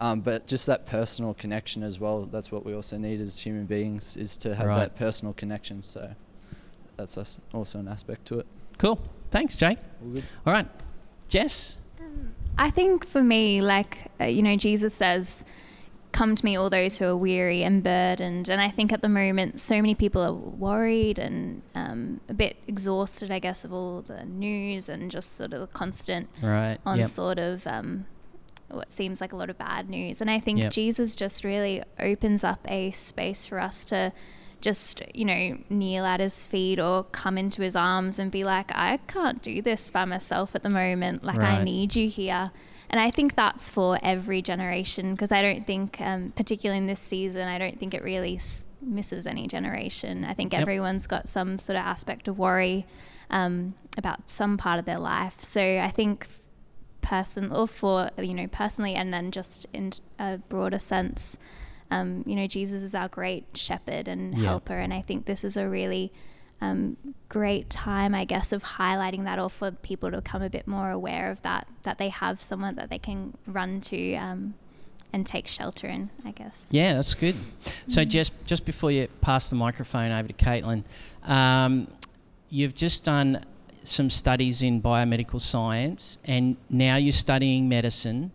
Um, 0.00 0.20
but 0.20 0.46
just 0.46 0.66
that 0.66 0.86
personal 0.86 1.34
connection 1.34 1.82
as 1.82 1.98
well. 1.98 2.24
That's 2.24 2.52
what 2.52 2.64
we 2.64 2.72
also 2.74 2.98
need 2.98 3.20
as 3.20 3.40
human 3.40 3.66
beings 3.66 4.16
is 4.16 4.36
to 4.38 4.54
have 4.54 4.66
Right. 4.66 4.78
that 4.78 4.96
personal 4.96 5.34
connection. 5.34 5.82
So 5.82 6.14
that's 6.96 7.18
us- 7.18 7.40
also 7.52 7.80
an 7.80 7.88
aspect 7.88 8.24
to 8.26 8.38
it. 8.38 8.46
Cool. 8.78 9.00
Thanks, 9.30 9.56
Jake. 9.56 9.78
All 10.02 10.10
good. 10.10 10.24
All 10.46 10.52
right. 10.52 10.68
Jess? 11.28 11.78
I 12.56 12.70
think 12.70 13.04
for 13.06 13.22
me, 13.22 13.60
like, 13.60 14.10
uh, 14.20 14.24
you 14.24 14.42
know, 14.42 14.56
Jesus 14.56 14.94
says, 14.94 15.44
Come 16.10 16.34
to 16.34 16.44
me, 16.44 16.56
all 16.56 16.70
those 16.70 16.98
who 16.98 17.04
are 17.04 17.16
weary 17.16 17.62
and 17.62 17.82
burdened. 17.82 18.48
And 18.48 18.62
I 18.62 18.68
think 18.70 18.92
at 18.92 19.02
the 19.02 19.10
moment, 19.10 19.60
so 19.60 19.74
many 19.76 19.94
people 19.94 20.22
are 20.22 20.32
worried 20.32 21.18
and 21.18 21.60
um, 21.74 22.20
a 22.30 22.34
bit 22.34 22.56
exhausted, 22.66 23.30
I 23.30 23.38
guess, 23.40 23.62
of 23.62 23.74
all 23.74 24.00
the 24.00 24.24
news 24.24 24.88
and 24.88 25.10
just 25.10 25.36
sort 25.36 25.52
of 25.52 25.60
the 25.60 25.66
constant 25.66 26.28
Right. 26.42 26.78
on 26.86 26.98
Yep. 27.00 27.06
sort 27.08 27.38
of 27.38 27.66
um, 27.66 28.06
what 28.70 28.92
seems 28.92 29.20
like 29.20 29.32
a 29.32 29.36
lot 29.36 29.50
of 29.50 29.58
bad 29.58 29.88
news. 29.88 30.20
And 30.20 30.30
I 30.30 30.38
think 30.40 30.58
Yep. 30.58 30.72
Jesus 30.72 31.14
just 31.14 31.44
really 31.44 31.82
opens 31.98 32.44
up 32.44 32.60
a 32.70 32.90
space 32.90 33.46
for 33.46 33.58
us 33.60 33.84
to 33.86 34.12
just, 34.60 35.02
you 35.14 35.24
know, 35.24 35.56
kneel 35.70 36.04
at 36.04 36.18
his 36.20 36.46
feet 36.46 36.78
or 36.80 37.04
come 37.04 37.38
into 37.38 37.62
his 37.62 37.76
arms 37.76 38.18
and 38.18 38.30
be 38.30 38.42
like, 38.44 38.70
I 38.74 38.98
can't 39.06 39.40
do 39.40 39.62
this 39.62 39.88
by 39.90 40.04
myself 40.04 40.54
at 40.54 40.62
the 40.64 40.70
moment. 40.70 41.22
Like, 41.24 41.38
I 41.38 41.62
need 41.62 41.94
you 41.94 42.08
here. 42.08 42.50
And 42.90 43.00
I 43.00 43.10
think 43.10 43.36
that's 43.36 43.70
for 43.70 43.98
every 44.02 44.42
generation 44.42 45.12
because 45.12 45.30
I 45.30 45.42
don't 45.42 45.66
think, 45.66 46.00
um, 46.00 46.32
particularly 46.34 46.78
in 46.78 46.86
this 46.86 47.00
season, 47.00 47.46
I 47.46 47.58
don't 47.58 47.78
think 47.78 47.94
it 47.94 48.02
really 48.02 48.36
s- 48.36 48.66
misses 48.80 49.26
any 49.26 49.46
generation. 49.46 50.24
I 50.24 50.34
think 50.34 50.52
Yep. 50.52 50.62
everyone's 50.62 51.06
got 51.06 51.28
some 51.28 51.58
sort 51.58 51.76
of 51.76 51.84
aspect 51.84 52.26
of 52.28 52.38
worry 52.38 52.86
um, 53.30 53.74
about 53.98 54.28
some 54.30 54.56
part 54.56 54.78
of 54.78 54.86
their 54.86 54.98
life. 54.98 55.44
So 55.44 55.60
I 55.60 55.90
think 55.94 56.26
person 57.08 57.50
or 57.52 57.66
for 57.66 58.10
you 58.18 58.34
know 58.34 58.46
personally 58.48 58.94
and 58.94 59.08
then 59.14 59.30
just 59.30 59.66
in 59.72 59.92
a 60.18 60.36
broader 60.52 60.78
sense 60.78 61.36
um, 61.90 62.22
you 62.26 62.36
know 62.36 62.46
jesus 62.46 62.82
is 62.82 62.94
our 62.94 63.08
great 63.08 63.44
shepherd 63.54 64.06
and 64.08 64.36
Yeah. 64.36 64.48
helper 64.50 64.78
and 64.84 64.92
i 64.92 65.00
think 65.08 65.24
this 65.24 65.42
is 65.42 65.56
a 65.56 65.66
really 65.68 66.12
um, 66.60 66.96
great 67.28 67.70
time 67.70 68.14
i 68.14 68.24
guess 68.26 68.52
of 68.52 68.62
highlighting 68.80 69.24
that 69.24 69.38
or 69.38 69.48
for 69.48 69.70
people 69.70 70.10
to 70.10 70.18
become 70.18 70.42
a 70.42 70.50
bit 70.50 70.66
more 70.66 70.90
aware 70.90 71.30
of 71.30 71.40
that 71.42 71.66
that 71.84 71.96
they 71.98 72.10
have 72.10 72.40
someone 72.40 72.74
that 72.74 72.88
they 72.90 72.98
can 72.98 73.18
run 73.46 73.80
to 73.80 74.14
um, 74.16 74.54
and 75.12 75.24
take 75.26 75.46
shelter 75.48 75.86
in 75.86 76.10
i 76.26 76.30
guess 76.32 76.68
Yeah, 76.70 76.92
that's 76.94 77.14
good. 77.14 77.36
So, 77.86 78.04
Jess, 78.04 78.30
just 78.44 78.66
before 78.66 78.90
you 78.90 79.08
pass 79.22 79.48
the 79.48 79.56
microphone 79.56 80.10
over 80.12 80.28
to 80.28 80.34
Caitlin, 80.34 80.84
um, 81.24 81.88
you've 82.50 82.74
just 82.74 83.04
done 83.04 83.42
some 83.88 84.10
studies 84.10 84.62
in 84.62 84.82
biomedical 84.82 85.40
science, 85.40 86.18
and 86.24 86.56
now 86.70 86.96
you're 86.96 87.12
studying 87.12 87.68
medicine. 87.68 88.32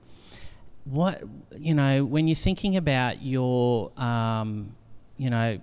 What 0.85 1.23
you 1.57 1.73
know, 1.73 2.03
when 2.03 2.27
you're 2.27 2.35
thinking 2.35 2.75
about 2.75 3.21
your, 3.21 3.91
um, 3.97 4.75
you 5.17 5.29
know, 5.29 5.59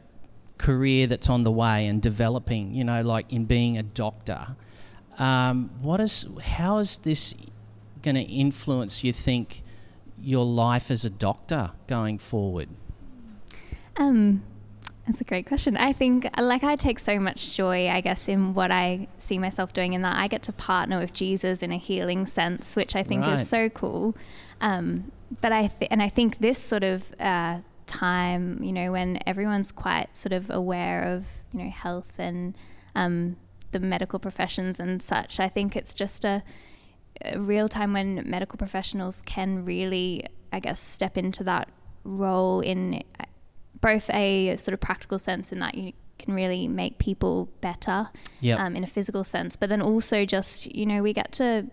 career 0.59 1.06
that's 1.06 1.28
on 1.28 1.44
the 1.44 1.50
way 1.50 1.87
and 1.87 2.00
developing, 2.00 2.75
you 2.75 2.85
know, 2.85 3.02
like 3.02 3.32
in 3.32 3.44
being 3.44 3.78
a 3.78 3.82
doctor, 3.82 4.56
um, 5.18 5.70
what 5.82 6.00
is, 6.00 6.26
how 6.42 6.78
is 6.78 6.99
this 6.99 7.35
going 8.02 8.14
to 8.14 8.23
influence? 8.23 9.04
You 9.04 9.12
think 9.12 9.62
your 10.20 10.44
life 10.44 10.90
as 10.90 11.04
a 11.04 11.11
doctor 11.11 11.73
going 11.87 12.18
forward? 12.18 12.68
Um, 13.97 14.42
that's 15.07 15.21
a 15.21 15.25
great 15.25 15.47
question. 15.47 15.76
I 15.76 15.92
think, 15.92 16.28
like, 16.38 16.62
I 16.62 16.76
take 16.76 16.99
so 16.99 17.19
much 17.19 17.57
joy, 17.57 17.88
I 17.88 18.00
guess, 18.00 18.28
in 18.28 18.54
what 18.54 18.71
I 18.71 19.09
see 19.16 19.38
myself 19.38 19.73
doing, 19.73 19.92
in 19.95 20.02
that 20.02 20.16
I 20.16 20.26
get 20.28 20.42
to 20.45 20.52
partner 20.52 20.99
with 21.00 21.12
Jesus 21.12 21.62
in 21.62 21.73
a 21.73 21.78
healing 21.78 22.26
sense, 22.26 22.76
which 22.76 22.95
I 22.95 23.02
think 23.02 23.23
Right. 23.23 23.38
is 23.40 23.49
so 23.49 23.69
cool. 23.69 24.14
Um, 24.61 25.11
but 25.40 25.52
I 25.52 25.69
th- 25.69 25.88
and 25.90 26.02
I 26.02 26.09
think 26.09 26.38
this 26.38 26.59
sort 26.59 26.83
of 26.85 27.12
uh, 27.21 27.59
time, 27.87 28.62
you 28.62 28.73
know, 28.73 28.92
when 28.92 29.19
everyone's 29.26 29.73
quite 29.73 30.16
sort 30.16 30.33
of 30.33 30.50
aware 30.50 31.02
of 31.02 31.25
you 31.52 31.64
know 31.64 31.71
health 31.71 32.12
and 32.19 32.54
um, 32.95 33.37
the 33.73 33.80
medical 33.80 34.19
professions 34.19 34.78
and 34.78 35.00
such, 35.00 35.40
I 35.40 35.49
think 35.49 35.76
it's 35.76 35.95
just 35.95 36.25
a, 36.25 36.42
a 37.25 37.38
real 37.40 37.69
time 37.69 37.92
when 37.92 38.28
medical 38.28 38.57
professionals 38.59 39.23
can 39.25 39.64
really, 39.64 40.25
I 40.52 40.61
guess, 40.61 40.78
step 40.78 41.16
into 41.16 41.42
that 41.45 41.69
role 42.04 42.61
in 42.61 43.02
both 43.80 44.10
a 44.10 44.56
sort 44.56 44.72
of 44.75 44.80
practical 44.80 45.18
sense 45.18 45.52
in 45.52 45.58
that 45.60 45.75
you 45.75 45.92
can 46.18 46.34
really 46.34 46.68
make 46.68 46.99
people 46.99 47.49
better 47.60 48.08
Yep. 48.40 48.60
um, 48.60 48.76
in 48.76 48.84
a 48.84 48.87
physical 48.87 49.25
sense, 49.25 49.56
but 49.56 49.68
then 49.68 49.80
also 49.80 50.25
just, 50.25 50.75
you 50.75 50.84
know, 50.87 51.02
we 51.02 51.12
get 51.12 51.32
to, 51.32 51.66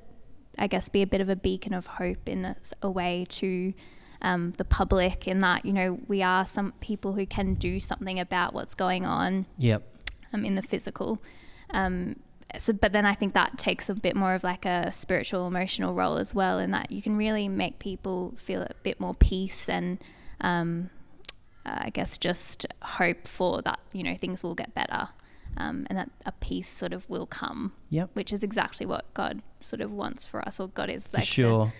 I 0.58 0.68
guess, 0.68 0.88
be 0.90 1.02
a 1.02 1.08
bit 1.08 1.20
of 1.22 1.30
a 1.30 1.36
beacon 1.36 1.74
of 1.74 1.88
hope 1.88 2.30
in 2.30 2.46
a, 2.46 2.56
a 2.82 2.90
way 2.90 3.26
to 3.30 3.74
um, 4.22 4.54
the 4.58 4.66
public 4.66 5.28
in 5.28 5.40
that, 5.40 5.66
you 5.66 5.74
know, 5.74 6.00
we 6.08 6.24
are 6.24 6.46
some 6.46 6.72
people 6.80 7.14
who 7.14 7.26
can 7.26 7.54
do 7.56 7.80
something 7.80 8.20
about 8.20 8.54
what's 8.54 8.74
going 8.74 9.06
on 9.06 9.46
Yep. 9.58 9.84
um, 10.34 10.46
in 10.46 10.56
the 10.56 10.62
physical. 10.62 11.22
Um, 11.72 12.16
so, 12.58 12.72
but 12.72 12.94
then 12.94 13.06
I 13.06 13.14
think 13.14 13.34
that 13.34 13.58
takes 13.58 13.90
a 13.90 13.94
bit 13.94 14.16
more 14.16 14.34
of 14.34 14.44
like 14.46 14.66
a 14.66 14.92
spiritual, 14.94 15.46
emotional 15.46 15.94
role 15.94 16.18
as 16.18 16.34
well, 16.34 16.58
in 16.60 16.72
that 16.72 16.90
you 16.92 17.02
can 17.02 17.18
really 17.18 17.50
make 17.50 17.80
people 17.80 18.34
feel 18.38 18.62
a 18.62 18.72
bit 18.84 19.00
more 19.02 19.14
peace 19.14 19.68
and, 19.68 19.98
um, 20.40 20.90
uh, 21.68 21.78
I 21.80 21.90
guess, 21.90 22.18
just 22.18 22.66
hope 22.82 23.28
for 23.28 23.62
that, 23.64 23.80
you 23.94 24.04
know, 24.04 24.16
things 24.16 24.42
will 24.44 24.56
get 24.56 24.74
better. 24.74 25.10
Um, 25.58 25.88
and 25.90 25.98
that 25.98 26.10
a 26.26 26.32
peace 26.34 26.70
sort 26.70 26.94
of 26.94 27.10
will 27.10 27.26
come, 27.26 27.74
Yep. 27.90 28.12
which 28.14 28.32
is 28.32 28.44
exactly 28.44 28.86
what 28.86 29.12
God 29.16 29.42
sort 29.60 29.82
of 29.82 29.92
wants 29.92 30.28
for 30.28 30.40
us, 30.48 30.60
or 30.60 30.68
God 30.68 30.90
is 30.90 31.08
For 31.08 31.18
like 31.18 31.24
the 31.26 31.32
sure. 31.32 31.74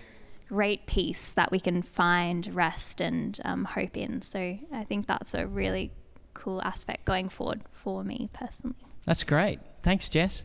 great 0.48 0.86
peace 0.86 1.30
that 1.30 1.52
we 1.52 1.60
can 1.60 1.82
find 1.82 2.52
rest 2.54 3.00
and 3.00 3.38
um, 3.44 3.64
hope 3.66 3.96
in. 3.96 4.20
So 4.22 4.58
I 4.72 4.84
think 4.84 5.06
that's 5.06 5.32
a 5.34 5.46
really 5.46 5.92
cool 6.34 6.60
aspect 6.62 7.04
going 7.04 7.28
forward 7.28 7.62
for 7.72 8.02
me 8.02 8.30
personally. 8.32 8.76
That's 9.04 9.22
great. 9.22 9.60
Thanks, 9.84 10.08
Jess. 10.08 10.42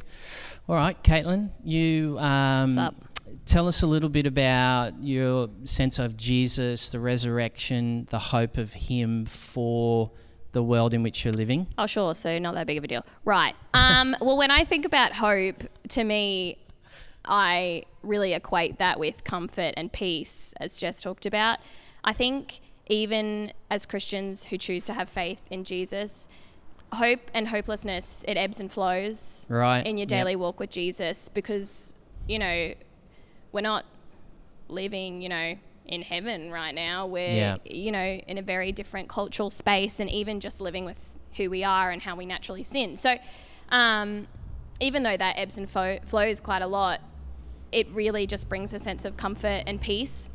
All 0.69 0.75
right, 0.75 1.01
Caitlin, 1.03 1.51
you 1.63 2.17
um, 2.19 2.63
What's 2.67 2.77
up? 2.77 2.95
Tell 3.45 3.67
us 3.67 3.81
a 3.81 3.87
little 3.87 4.09
bit 4.09 4.25
about 4.25 5.01
your 5.01 5.49
sense 5.65 5.99
of 5.99 6.17
Jesus, 6.17 6.89
the 6.89 6.99
resurrection, 6.99 8.05
the 8.09 8.19
hope 8.19 8.57
of 8.57 8.73
Him 8.73 9.25
for 9.25 10.11
the 10.51 10.61
world 10.63 10.93
in 10.93 11.01
which 11.03 11.25
you're 11.25 11.33
living. 11.33 11.67
Oh, 11.77 11.87
sure. 11.87 12.13
So 12.15 12.37
not 12.39 12.53
that 12.55 12.67
big 12.67 12.77
of 12.77 12.83
a 12.83 12.87
deal. 12.87 13.05
Right. 13.25 13.55
Um, 13.73 14.15
well, 14.21 14.37
when 14.37 14.51
I 14.51 14.63
think 14.63 14.85
about 14.85 15.13
hope, 15.13 15.63
to 15.89 16.03
me, 16.03 16.57
I 17.25 17.83
really 18.03 18.33
equate 18.33 18.79
that 18.79 18.99
with 18.99 19.23
comfort 19.23 19.73
and 19.77 19.91
peace, 19.91 20.53
as 20.59 20.77
Jess 20.77 21.01
talked 21.01 21.25
about. 21.25 21.59
I 22.03 22.13
think 22.13 22.59
even 22.87 23.53
as 23.71 23.85
Christians 23.85 24.45
who 24.45 24.57
choose 24.57 24.85
to 24.87 24.93
have 24.93 25.09
faith 25.09 25.39
in 25.49 25.63
Jesus, 25.63 26.27
hope 26.91 27.21
and 27.33 27.47
hopelessness, 27.47 28.23
it 28.27 28.37
ebbs 28.37 28.59
and 28.59 28.71
flows 28.71 29.47
Right. 29.49 29.85
in 29.85 29.97
your 29.97 30.03
Yep. 30.03 30.09
daily 30.09 30.35
walk 30.35 30.59
with 30.59 30.69
Jesus 30.69 31.29
because, 31.29 31.95
you 32.27 32.37
know, 32.37 32.73
we're 33.53 33.61
not 33.61 33.85
living, 34.67 35.21
you 35.21 35.29
know, 35.29 35.55
in 35.85 36.01
heaven 36.01 36.51
right 36.51 36.73
now. 36.75 37.05
We're, 37.05 37.29
Yeah. 37.29 37.57
you 37.63 37.91
know, 37.91 38.03
in 38.27 38.37
a 38.37 38.41
very 38.41 38.71
different 38.71 39.07
cultural 39.07 39.49
space 39.49 39.99
and 40.01 40.09
even 40.09 40.39
just 40.41 40.59
living 40.59 40.83
with 40.85 40.97
who 41.37 41.49
we 41.49 41.63
are 41.63 41.91
and 41.91 42.01
how 42.01 42.15
we 42.15 42.25
naturally 42.25 42.63
sin. 42.63 42.97
So, 42.97 43.15
um, 43.69 44.27
even 44.79 45.03
though 45.03 45.15
that 45.17 45.37
ebbs 45.37 45.57
and 45.57 45.69
fo- 45.69 45.99
flows 46.03 46.39
quite 46.41 46.61
a 46.61 46.67
lot, 46.67 46.99
it 47.71 47.87
really 47.91 48.27
just 48.27 48.49
brings 48.49 48.73
a 48.73 48.79
sense 48.79 49.05
of 49.05 49.17
comfort 49.17 49.63
and 49.67 49.79
peace. 49.79 50.29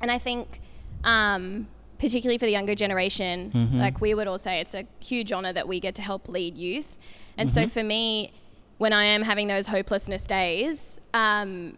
And 0.00 0.10
I 0.10 0.18
think, 0.18 0.60
um, 1.04 1.66
particularly 1.98 2.38
for 2.38 2.46
the 2.46 2.52
younger 2.52 2.74
generation, 2.74 3.50
Mm-hmm. 3.52 3.78
like 3.78 4.00
we 4.00 4.14
would 4.14 4.26
all 4.26 4.38
say, 4.38 4.60
it's 4.60 4.74
a 4.74 4.86
huge 5.00 5.32
honor 5.32 5.52
that 5.52 5.68
we 5.68 5.80
get 5.80 5.94
to 5.96 6.02
help 6.02 6.28
lead 6.28 6.56
youth. 6.56 6.96
And 7.36 7.48
Mm-hmm. 7.48 7.62
so 7.64 7.68
for 7.68 7.82
me, 7.82 8.32
when 8.78 8.92
I 8.94 9.04
am 9.04 9.22
having 9.22 9.46
those 9.48 9.66
hopelessness 9.66 10.26
days, 10.26 11.00
um, 11.12 11.76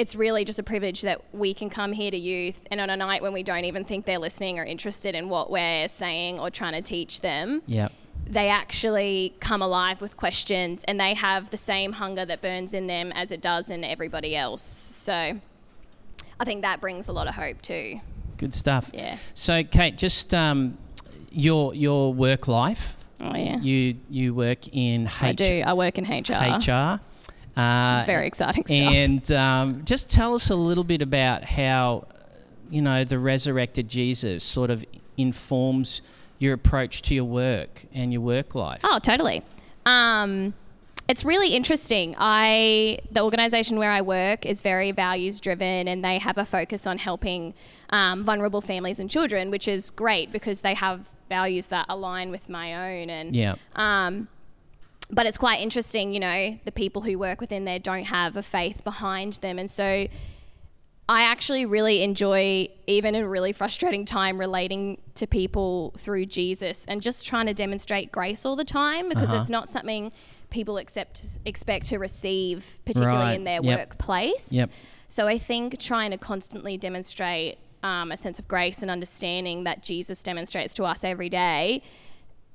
it's 0.00 0.16
really 0.16 0.46
just 0.46 0.58
a 0.58 0.62
privilege 0.62 1.02
that 1.02 1.20
we 1.34 1.52
can 1.52 1.68
come 1.68 1.92
here 1.92 2.10
to 2.10 2.16
youth 2.16 2.66
and 2.70 2.80
on 2.80 2.88
a 2.88 2.96
night 2.96 3.20
when 3.20 3.34
we 3.34 3.42
don't 3.42 3.66
even 3.66 3.84
think 3.84 4.06
they're 4.06 4.18
listening 4.18 4.58
or 4.58 4.64
interested 4.64 5.14
in 5.14 5.28
what 5.28 5.50
we're 5.50 5.86
saying 5.88 6.38
or 6.40 6.48
trying 6.48 6.72
to 6.72 6.80
teach 6.80 7.20
them, 7.20 7.60
Yep. 7.66 7.92
they 8.26 8.48
actually 8.48 9.34
come 9.40 9.60
alive 9.60 10.00
with 10.00 10.16
questions 10.16 10.84
and 10.88 10.98
they 10.98 11.12
have 11.12 11.50
the 11.50 11.58
same 11.58 11.92
hunger 11.92 12.24
that 12.24 12.40
burns 12.40 12.72
in 12.72 12.86
them 12.86 13.12
as 13.12 13.30
it 13.30 13.42
does 13.42 13.68
in 13.68 13.84
everybody 13.84 14.34
else. 14.34 14.62
So 14.62 15.38
I 16.40 16.44
think 16.46 16.62
that 16.62 16.80
brings 16.80 17.08
a 17.08 17.12
lot 17.12 17.26
of 17.28 17.34
hope 17.34 17.60
too. 17.60 18.00
Good 18.38 18.54
stuff. 18.54 18.90
Yeah. 18.94 19.18
So, 19.34 19.62
Kate, 19.64 19.98
just 19.98 20.32
um, 20.32 20.78
your 21.30 21.74
your 21.74 22.14
work 22.14 22.48
life. 22.48 22.96
Oh, 23.20 23.36
yeah. 23.36 23.58
You 23.60 23.96
you 24.08 24.32
work 24.32 24.66
in 24.74 25.04
HR. 25.04 25.10
I 25.20 25.32
do. 25.32 25.62
I 25.66 25.74
work 25.74 25.98
in 25.98 26.04
HR. 26.06 26.32
HR. 26.32 27.00
Uh, 27.56 27.96
It's 27.98 28.06
very 28.06 28.26
exciting 28.26 28.64
stuff. 28.66 28.78
and 28.78 29.32
um, 29.32 29.84
just 29.84 30.08
tell 30.08 30.34
us 30.34 30.50
a 30.50 30.56
little 30.56 30.84
bit 30.84 31.02
about 31.02 31.44
how, 31.44 32.06
you 32.70 32.80
know, 32.82 33.04
the 33.04 33.18
resurrected 33.18 33.88
Jesus 33.88 34.44
sort 34.44 34.70
of 34.70 34.84
informs 35.16 36.02
your 36.38 36.54
approach 36.54 37.02
to 37.02 37.14
your 37.14 37.24
work 37.24 37.84
and 37.92 38.12
your 38.12 38.22
work 38.22 38.54
life. 38.54 38.80
Oh, 38.84 38.98
totally. 39.02 39.42
Um, 39.84 40.54
it's 41.08 41.24
really 41.24 41.54
interesting. 41.54 42.14
I 42.18 43.00
the 43.10 43.22
organization 43.22 43.78
where 43.78 43.90
I 43.90 44.00
work 44.00 44.46
is 44.46 44.60
very 44.60 44.92
values 44.92 45.40
driven, 45.40 45.88
and 45.88 46.04
they 46.04 46.18
have 46.18 46.38
a 46.38 46.44
focus 46.44 46.86
on 46.86 46.98
helping 46.98 47.52
um, 47.90 48.24
vulnerable 48.24 48.60
families 48.60 49.00
and 49.00 49.10
children, 49.10 49.50
which 49.50 49.66
is 49.66 49.90
great 49.90 50.30
because 50.30 50.60
they 50.60 50.74
have 50.74 51.06
values 51.28 51.68
that 51.68 51.86
align 51.88 52.30
with 52.30 52.48
my 52.48 52.74
own. 53.02 53.10
And 53.10 53.34
Yeah. 53.34 53.56
um, 53.74 54.28
but 55.12 55.26
it's 55.26 55.38
quite 55.38 55.60
interesting, 55.60 56.12
you 56.14 56.20
know, 56.20 56.58
the 56.64 56.72
people 56.72 57.02
who 57.02 57.18
work 57.18 57.40
within 57.40 57.64
there 57.64 57.78
don't 57.78 58.04
have 58.04 58.36
a 58.36 58.42
faith 58.42 58.84
behind 58.84 59.34
them, 59.34 59.58
and 59.58 59.70
so 59.70 60.06
I 61.08 61.22
actually 61.22 61.66
really 61.66 62.02
enjoy, 62.04 62.68
even 62.86 63.16
in 63.16 63.24
a 63.24 63.28
really 63.28 63.52
frustrating 63.52 64.04
time, 64.04 64.38
relating 64.38 64.98
to 65.16 65.26
people 65.26 65.92
through 65.98 66.26
Jesus 66.26 66.84
and 66.86 67.02
just 67.02 67.26
trying 67.26 67.46
to 67.46 67.54
demonstrate 67.54 68.12
grace 68.12 68.46
all 68.46 68.54
the 68.54 68.64
time 68.64 69.08
because 69.08 69.30
Uh-huh. 69.32 69.40
it's 69.40 69.50
not 69.50 69.68
something 69.68 70.12
people 70.50 70.78
accept 70.78 71.38
expect 71.44 71.86
to 71.86 71.98
receive, 71.98 72.78
particularly 72.84 73.18
Right. 73.18 73.34
in 73.34 73.42
their 73.44 73.60
Yep. 73.62 73.78
workplace. 73.78 74.52
Yep. 74.52 74.70
So 75.08 75.26
I 75.26 75.36
think 75.38 75.80
trying 75.80 76.12
to 76.12 76.16
constantly 76.18 76.76
demonstrate 76.78 77.58
um, 77.82 78.12
a 78.12 78.16
sense 78.16 78.38
of 78.38 78.46
grace 78.46 78.82
and 78.82 78.90
understanding 78.90 79.64
that 79.64 79.82
Jesus 79.82 80.22
demonstrates 80.22 80.74
to 80.74 80.84
us 80.84 81.02
every 81.02 81.28
day 81.30 81.82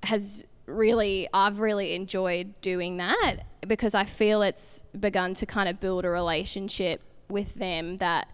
has 0.04 0.46
really 0.66 1.28
I've 1.34 1.60
really 1.60 1.94
enjoyed 1.94 2.60
doing 2.62 2.98
that 2.98 3.38
because 3.68 3.94
I 3.96 4.04
feel 4.06 4.42
it's 4.42 4.84
begun 5.00 5.34
to 5.36 5.46
kind 5.46 5.70
of 5.70 5.80
build 5.80 6.06
a 6.06 6.10
relationship 6.10 7.02
with 7.30 7.56
them 7.56 7.98
that 7.98 8.28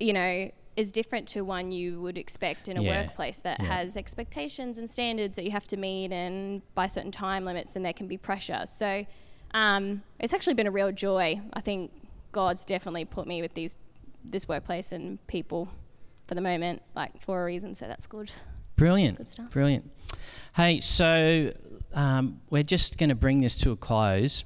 you 0.00 0.12
know 0.12 0.50
is 0.76 0.90
different 0.90 1.28
to 1.28 1.42
one 1.42 1.70
you 1.70 2.00
would 2.00 2.18
expect 2.18 2.68
in 2.68 2.76
a 2.76 2.82
Yeah. 2.82 3.02
workplace 3.02 3.40
that 3.42 3.60
Yeah. 3.60 3.66
has 3.66 3.96
expectations 3.96 4.76
and 4.76 4.90
standards 4.90 5.36
that 5.36 5.44
you 5.44 5.52
have 5.52 5.68
to 5.68 5.76
meet 5.76 6.10
and 6.12 6.62
by 6.74 6.88
certain 6.88 7.12
time 7.12 7.44
limits 7.44 7.76
and 7.76 7.84
there 7.84 7.92
can 7.92 8.08
be 8.08 8.16
pressure. 8.16 8.62
So 8.66 9.06
um, 9.52 10.02
it's 10.18 10.34
actually 10.34 10.54
been 10.54 10.66
a 10.66 10.72
real 10.72 10.90
joy. 10.90 11.40
I 11.52 11.60
think 11.60 11.92
God's 12.32 12.64
definitely 12.64 13.04
put 13.04 13.28
me 13.28 13.40
with 13.40 13.54
these 13.54 13.76
this 14.24 14.48
workplace 14.48 14.90
and 14.90 15.24
people 15.28 15.68
for 16.26 16.34
the 16.34 16.40
moment, 16.40 16.82
like 16.96 17.20
for 17.22 17.42
a 17.42 17.44
reason. 17.44 17.74
So 17.76 17.86
that's 17.86 18.08
good. 18.08 18.32
Brilliant. 18.76 19.36
Brilliant. 19.50 19.90
Hey, 20.56 20.80
so 20.80 21.52
um, 21.92 22.40
we're 22.50 22.62
just 22.62 22.98
going 22.98 23.08
to 23.08 23.14
bring 23.14 23.40
this 23.40 23.58
to 23.58 23.70
a 23.70 23.76
close. 23.76 24.44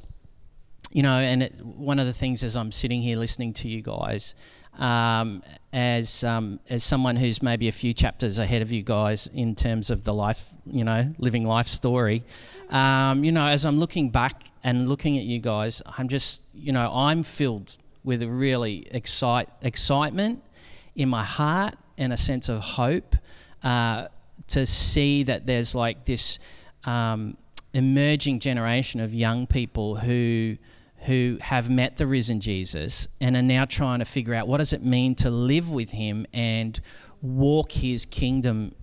You 0.90 1.02
know, 1.02 1.18
and 1.18 1.42
it, 1.42 1.64
one 1.64 1.98
of 1.98 2.06
the 2.06 2.14
things 2.14 2.42
as 2.42 2.56
I'm 2.56 2.72
sitting 2.72 3.02
here 3.02 3.18
listening 3.18 3.52
to 3.54 3.68
you 3.68 3.82
guys, 3.82 4.34
um, 4.78 5.42
as 5.72 6.24
um, 6.24 6.60
as 6.70 6.82
someone 6.82 7.16
who's 7.16 7.42
maybe 7.42 7.68
a 7.68 7.72
few 7.72 7.92
chapters 7.92 8.38
ahead 8.38 8.62
of 8.62 8.72
you 8.72 8.82
guys 8.82 9.26
in 9.26 9.54
terms 9.54 9.90
of 9.90 10.04
the 10.04 10.14
life, 10.14 10.48
you 10.64 10.84
know, 10.84 11.14
living 11.18 11.44
life 11.46 11.68
story, 11.68 12.24
um, 12.70 13.22
you 13.22 13.32
know, 13.32 13.46
as 13.46 13.66
I'm 13.66 13.78
looking 13.78 14.08
back 14.08 14.44
and 14.64 14.88
looking 14.88 15.18
at 15.18 15.24
you 15.24 15.40
guys, 15.40 15.82
I'm 15.98 16.08
just, 16.08 16.42
you 16.54 16.72
know, 16.72 16.90
I'm 16.90 17.22
filled 17.22 17.76
with 18.02 18.22
a 18.22 18.28
really 18.28 18.86
excite 18.90 19.50
excitement 19.60 20.42
in 20.94 21.10
my 21.10 21.24
heart 21.24 21.74
and 21.98 22.14
a 22.14 22.16
sense 22.16 22.48
of 22.48 22.60
hope 22.60 23.14
uh, 23.62 24.08
to 24.48 24.66
see 24.66 25.22
that 25.24 25.46
there's 25.46 25.74
like 25.74 26.04
this 26.04 26.38
um, 26.84 27.36
emerging 27.72 28.40
generation 28.40 29.00
of 29.00 29.14
young 29.14 29.46
people 29.46 29.96
who 29.96 30.56
who 31.02 31.38
have 31.40 31.70
met 31.70 31.96
the 31.96 32.06
risen 32.06 32.40
Jesus 32.40 33.06
and 33.20 33.36
are 33.36 33.42
now 33.42 33.64
trying 33.64 34.00
to 34.00 34.04
figure 34.04 34.34
out 34.34 34.48
what 34.48 34.58
does 34.58 34.72
it 34.72 34.82
mean 34.82 35.14
to 35.14 35.30
live 35.30 35.70
with 35.70 35.90
him 35.92 36.26
and 36.32 36.80
walk 37.22 37.70
his 37.70 38.04
kingdom 38.04 38.74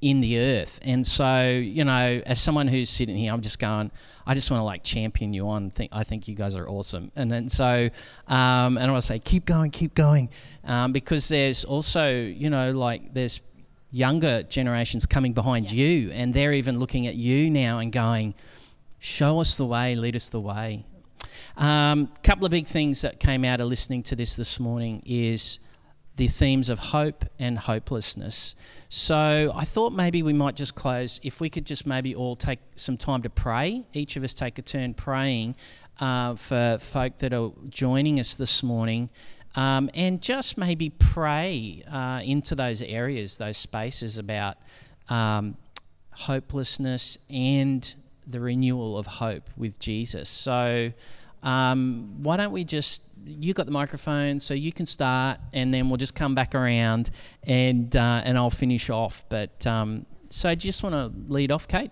in 0.00 0.20
the 0.20 0.38
earth. 0.38 0.78
And 0.82 1.06
so, 1.06 1.48
you 1.48 1.84
know, 1.84 2.22
as 2.24 2.40
someone 2.40 2.68
who's 2.68 2.88
sitting 2.88 3.16
here, 3.16 3.32
I'm 3.32 3.40
just 3.40 3.58
going, 3.58 3.90
I 4.26 4.34
just 4.34 4.50
want 4.50 4.60
to 4.60 4.64
like 4.64 4.84
champion 4.84 5.32
you 5.32 5.48
on. 5.48 5.70
Think 5.70 5.90
I 5.92 6.04
think 6.04 6.28
you 6.28 6.34
guys 6.34 6.56
are 6.56 6.68
awesome. 6.68 7.10
And 7.16 7.30
then 7.30 7.48
so, 7.48 7.88
um, 8.28 8.78
and 8.78 8.80
I 8.80 8.90
want 8.90 9.02
to 9.02 9.06
say, 9.06 9.18
keep 9.18 9.44
going, 9.44 9.70
keep 9.70 9.94
going, 9.94 10.30
um, 10.64 10.92
because 10.92 11.28
there's 11.28 11.64
also, 11.64 12.10
you 12.10 12.50
know, 12.50 12.72
like 12.72 13.12
there's 13.12 13.40
younger 13.90 14.42
generations 14.42 15.06
coming 15.06 15.32
behind 15.32 15.70
you, 15.70 16.10
and 16.12 16.34
they're 16.34 16.52
even 16.52 16.78
looking 16.78 17.06
at 17.06 17.14
you 17.14 17.50
now 17.50 17.78
and 17.78 17.92
going, 17.92 18.34
show 18.98 19.40
us 19.40 19.56
the 19.56 19.66
way, 19.66 19.94
lead 19.94 20.16
us 20.16 20.28
the 20.28 20.40
way. 20.40 20.84
A 21.56 21.64
um, 21.64 22.12
couple 22.22 22.44
of 22.44 22.50
big 22.50 22.66
things 22.66 23.02
that 23.02 23.18
came 23.18 23.44
out 23.44 23.60
of 23.60 23.68
listening 23.68 24.02
to 24.04 24.16
this 24.16 24.34
this 24.34 24.60
morning 24.60 25.02
is 25.04 25.58
the 26.16 26.28
themes 26.28 26.68
of 26.68 26.78
hope 26.78 27.24
and 27.38 27.58
hopelessness. 27.58 28.54
So 28.88 29.52
I 29.54 29.64
thought 29.64 29.92
maybe 29.92 30.22
we 30.22 30.32
might 30.32 30.56
just 30.56 30.74
close, 30.74 31.20
if 31.22 31.40
we 31.40 31.48
could 31.48 31.64
just 31.64 31.86
maybe 31.86 32.14
all 32.14 32.36
take 32.36 32.58
some 32.76 32.96
time 32.96 33.22
to 33.22 33.30
pray, 33.30 33.86
each 33.92 34.16
of 34.16 34.24
us 34.24 34.34
take 34.34 34.58
a 34.58 34.62
turn 34.62 34.94
praying 34.94 35.54
uh, 36.00 36.34
for 36.34 36.78
folk 36.80 37.18
that 37.18 37.32
are 37.32 37.50
joining 37.68 38.20
us 38.20 38.34
this 38.34 38.62
morning. 38.62 39.10
Um, 39.54 39.90
and 39.94 40.22
just 40.22 40.58
maybe 40.58 40.90
pray 40.90 41.82
uh, 41.90 42.20
into 42.24 42.54
those 42.54 42.82
areas, 42.82 43.38
those 43.38 43.56
spaces 43.56 44.18
about 44.18 44.56
um, 45.08 45.56
hopelessness 46.12 47.18
and 47.30 47.94
the 48.26 48.40
renewal 48.40 48.98
of 48.98 49.06
hope 49.06 49.50
with 49.56 49.78
Jesus. 49.78 50.28
So, 50.28 50.92
um, 51.42 52.22
why 52.22 52.36
don't 52.36 52.52
we 52.52 52.64
just 52.64 53.02
you 53.24 53.52
got 53.54 53.66
the 53.66 53.72
microphone, 53.72 54.38
so 54.38 54.54
you 54.54 54.72
can 54.72 54.86
start, 54.86 55.38
and 55.52 55.72
then 55.72 55.88
we'll 55.88 55.96
just 55.96 56.14
come 56.14 56.34
back 56.34 56.54
around, 56.54 57.10
and 57.42 57.94
uh, 57.96 58.22
and 58.24 58.38
I'll 58.38 58.50
finish 58.50 58.90
off. 58.90 59.24
But 59.28 59.66
um, 59.66 60.06
so, 60.30 60.50
you 60.50 60.56
just 60.56 60.82
want 60.82 60.94
to 60.94 61.32
lead 61.32 61.50
off, 61.50 61.68
Kate? 61.68 61.90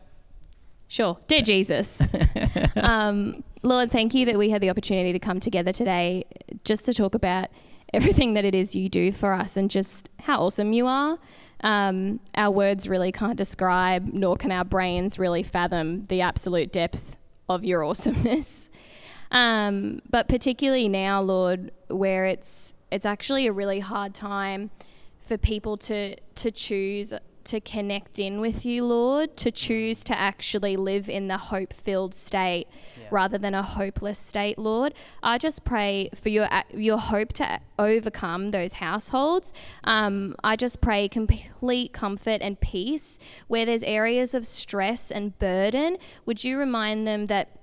Sure. 0.89 1.19
Dear 1.27 1.43
Jesus, 1.43 2.01
um, 2.77 3.43
Lord, 3.67 3.91
thank 3.91 4.15
you 4.15 4.27
that 4.27 4.39
we 4.39 4.51
had 4.51 4.63
the 4.63 4.71
opportunity 4.71 5.13
to 5.13 5.19
come 5.19 5.41
together 5.41 5.73
today 5.73 6.25
just 6.63 6.85
to 6.85 6.95
talk 6.95 7.17
about 7.17 7.49
everything 7.93 8.35
that 8.35 8.45
it 8.45 8.55
is 8.55 8.77
you 8.77 8.89
do 8.89 9.11
for 9.11 9.33
us 9.33 9.57
and 9.57 9.69
just 9.69 10.09
how 10.21 10.39
awesome 10.39 10.73
you 10.73 10.87
are. 10.87 11.19
Um, 11.63 12.21
our 12.37 12.53
words 12.53 12.89
really 12.89 13.11
can't 13.11 13.37
describe, 13.37 14.13
nor 14.13 14.37
can 14.37 14.53
our 14.53 14.65
brains 14.65 15.19
really 15.19 15.43
fathom 15.43 16.05
the 16.05 16.21
absolute 16.21 16.71
depth 16.71 17.17
of 17.49 17.65
your 17.65 17.83
awesomeness. 17.89 18.71
Um, 19.33 20.01
but 20.09 20.29
particularly 20.29 20.89
now, 20.89 21.21
Lord, 21.21 21.73
where 21.89 22.25
it's 22.27 22.77
it's 22.93 23.05
actually 23.05 23.49
a 23.49 23.53
really 23.53 23.81
hard 23.81 24.15
time 24.15 24.71
for 25.19 25.37
people 25.37 25.77
to 25.79 26.15
to 26.15 26.53
choose 26.53 27.13
to 27.47 27.61
connect 27.61 28.19
in 28.19 28.41
with 28.41 28.65
you, 28.65 28.85
Lord, 28.85 29.37
to 29.39 29.51
choose 29.51 30.05
to 30.05 30.19
actually 30.19 30.77
live 30.77 31.09
in 31.09 31.29
the 31.29 31.39
hope 31.39 31.73
filled 31.73 32.15
state 32.15 32.69
rather 33.11 33.39
than 33.39 33.55
a 33.55 33.63
hopeless 33.63 34.19
state, 34.19 34.59
Lord. 34.59 34.95
I 35.23 35.39
just 35.39 35.65
pray 35.65 36.11
for 36.15 36.29
your 36.29 36.49
your 36.73 36.99
hope 36.99 37.33
to 37.35 37.61
overcome 37.79 38.51
those 38.51 38.75
households. 38.75 39.53
Um, 39.85 40.35
I 40.43 40.57
just 40.57 40.81
pray 40.81 41.09
complete 41.09 41.93
comfort 41.93 42.41
and 42.43 42.61
peace 42.61 43.19
where 43.49 43.65
there's 43.65 43.83
areas 43.83 44.35
of 44.35 44.47
stress 44.47 45.11
and 45.11 45.39
burden. 45.39 45.99
Would 46.25 46.45
you 46.45 46.59
remind 46.59 47.07
them 47.07 47.27
that 47.27 47.56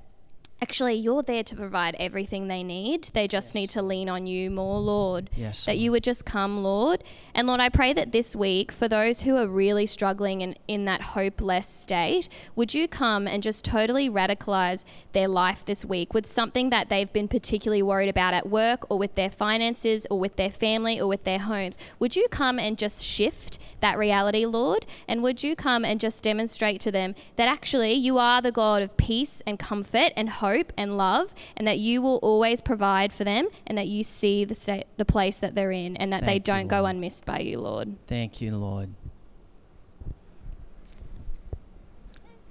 actually 0.63 0.93
you're 0.93 1.21
there 1.21 1.43
to 1.43 1.57
provide 1.57 1.93
everything 1.99 2.47
they 2.47 2.63
need. 2.63 3.03
They 3.13 3.27
just 3.27 3.53
need 3.53 3.69
to 3.71 3.81
lean 3.81 4.07
on 4.07 4.25
you 4.25 4.49
more, 4.49 4.79
Lord. 4.79 5.29
Yes, 5.35 5.65
That 5.65 5.77
you 5.77 5.91
would 5.91 6.05
just 6.05 6.23
come, 6.23 6.63
Lord. 6.63 7.03
And 7.33 7.47
Lord, 7.47 7.59
I 7.59 7.67
pray 7.67 7.91
that 7.91 8.13
this 8.13 8.33
week, 8.33 8.71
for 8.71 8.87
those 8.87 9.23
who 9.23 9.35
are 9.35 9.45
really 9.45 9.85
struggling 9.85 10.39
in, 10.39 10.55
in 10.69 10.85
that 10.85 11.01
hopeless 11.01 11.67
state, 11.67 12.29
would 12.55 12.73
you 12.73 12.87
come 12.87 13.27
and 13.27 13.43
just 13.43 13.65
totally 13.65 14.09
radicalize 14.09 14.85
their 15.11 15.27
life 15.27 15.65
this 15.65 15.83
week 15.83 16.13
with 16.13 16.25
something 16.25 16.69
that 16.69 16.87
they've 16.87 17.11
been 17.11 17.27
particularly 17.27 17.83
worried 17.83 18.09
about 18.09 18.33
at 18.33 18.47
work 18.47 18.89
or 18.89 18.97
with 18.97 19.15
their 19.15 19.29
finances 19.29 20.07
or 20.09 20.17
with 20.17 20.37
their 20.37 20.51
family 20.51 20.97
or 20.97 21.07
with 21.07 21.25
their 21.25 21.39
homes? 21.39 21.77
Would 21.99 22.15
you 22.15 22.29
come 22.29 22.57
and 22.57 22.77
just 22.77 23.03
shift 23.03 23.59
that 23.81 23.97
reality, 23.97 24.45
Lord? 24.45 24.85
And 25.09 25.21
would 25.23 25.43
you 25.43 25.57
come 25.57 25.83
and 25.83 25.99
just 25.99 26.23
demonstrate 26.23 26.79
to 26.81 26.91
them 26.91 27.15
that 27.35 27.49
actually 27.49 27.91
you 27.91 28.17
are 28.17 28.41
the 28.41 28.53
God 28.53 28.81
of 28.81 28.95
peace 28.95 29.43
and 29.45 29.59
comfort 29.59 30.13
and 30.15 30.29
hope 30.29 30.52
and 30.77 30.97
love, 30.97 31.33
and 31.57 31.67
that 31.67 31.79
you 31.79 32.01
will 32.01 32.17
always 32.17 32.61
provide 32.61 33.11
for 33.11 33.23
them, 33.23 33.47
and 33.65 33.77
that 33.77 33.87
you 33.87 34.03
see 34.03 34.45
the 34.45 34.55
state, 34.55 34.85
the 34.97 35.05
place 35.05 35.39
that 35.39 35.55
they're 35.55 35.71
in, 35.71 35.97
and 35.97 36.11
that 36.13 36.21
they 36.21 36.33
Thank 36.33 36.47
you, 36.47 36.53
don't 36.53 36.67
go 36.67 36.81
Lord. 36.81 36.95
unmissed 36.95 37.25
by 37.25 37.39
you, 37.39 37.59
Lord. 37.59 37.99
Thank 38.07 38.41
you, 38.41 38.55
Lord. 38.55 38.93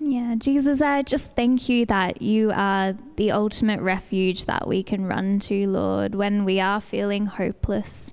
Yeah, 0.05 0.35
Jesus, 0.37 0.81
I 0.83 1.03
just 1.03 1.37
thank 1.37 1.69
you 1.69 1.87
that 1.87 2.21
you 2.21 2.51
are 2.53 2.97
the 3.15 3.31
ultimate 3.31 3.81
refuge 3.81 4.47
that 4.47 4.67
we 4.67 4.83
can 4.83 5.07
run 5.07 5.39
to, 5.41 5.69
Lord, 5.69 6.17
when 6.17 6.45
we 6.45 6.59
are 6.59 6.81
feeling 6.81 7.27
hopeless. 7.27 8.11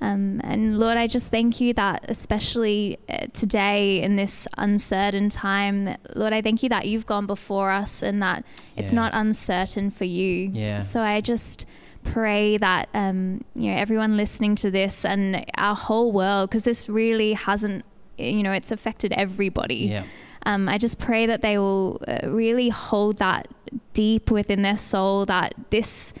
Um, 0.00 0.40
and 0.44 0.78
Lord, 0.78 0.96
I 0.96 1.06
just 1.06 1.30
thank 1.30 1.60
you 1.60 1.74
that, 1.74 2.06
especially 2.08 2.98
uh, 3.08 3.26
today 3.32 4.00
in 4.02 4.16
this 4.16 4.48
uncertain 4.56 5.28
time, 5.28 5.96
Lord, 6.14 6.32
I 6.32 6.40
thank 6.40 6.62
you 6.62 6.68
that 6.70 6.86
you've 6.86 7.06
gone 7.06 7.26
before 7.26 7.70
us 7.70 8.02
and 8.02 8.22
that 8.22 8.44
it's 8.76 8.92
not 8.92 9.12
uncertain 9.14 9.90
for 9.90 10.04
you. 10.06 10.50
Yeah. 10.52 10.80
So 10.80 11.00
I 11.00 11.20
just 11.20 11.66
pray 12.02 12.56
that 12.56 12.88
um, 12.94 13.44
you 13.54 13.70
know 13.70 13.76
everyone 13.76 14.16
listening 14.16 14.56
to 14.56 14.70
this 14.70 15.04
and 15.04 15.44
our 15.58 15.74
whole 15.74 16.12
world, 16.12 16.48
because 16.48 16.64
this 16.64 16.88
really 16.88 17.34
hasn't, 17.34 17.84
you 18.16 18.42
know, 18.42 18.52
it's 18.52 18.70
affected 18.72 19.12
everybody. 19.12 19.86
Yeah. 19.90 20.04
Um, 20.46 20.70
I 20.70 20.78
just 20.78 20.98
pray 20.98 21.26
that 21.26 21.42
they 21.42 21.58
will 21.58 22.00
uh, 22.08 22.26
really 22.26 22.70
hold 22.70 23.18
that 23.18 23.48
deep 23.92 24.30
within 24.30 24.62
their 24.62 24.78
soul 24.78 25.26
that 25.26 25.54
this, 25.68 26.14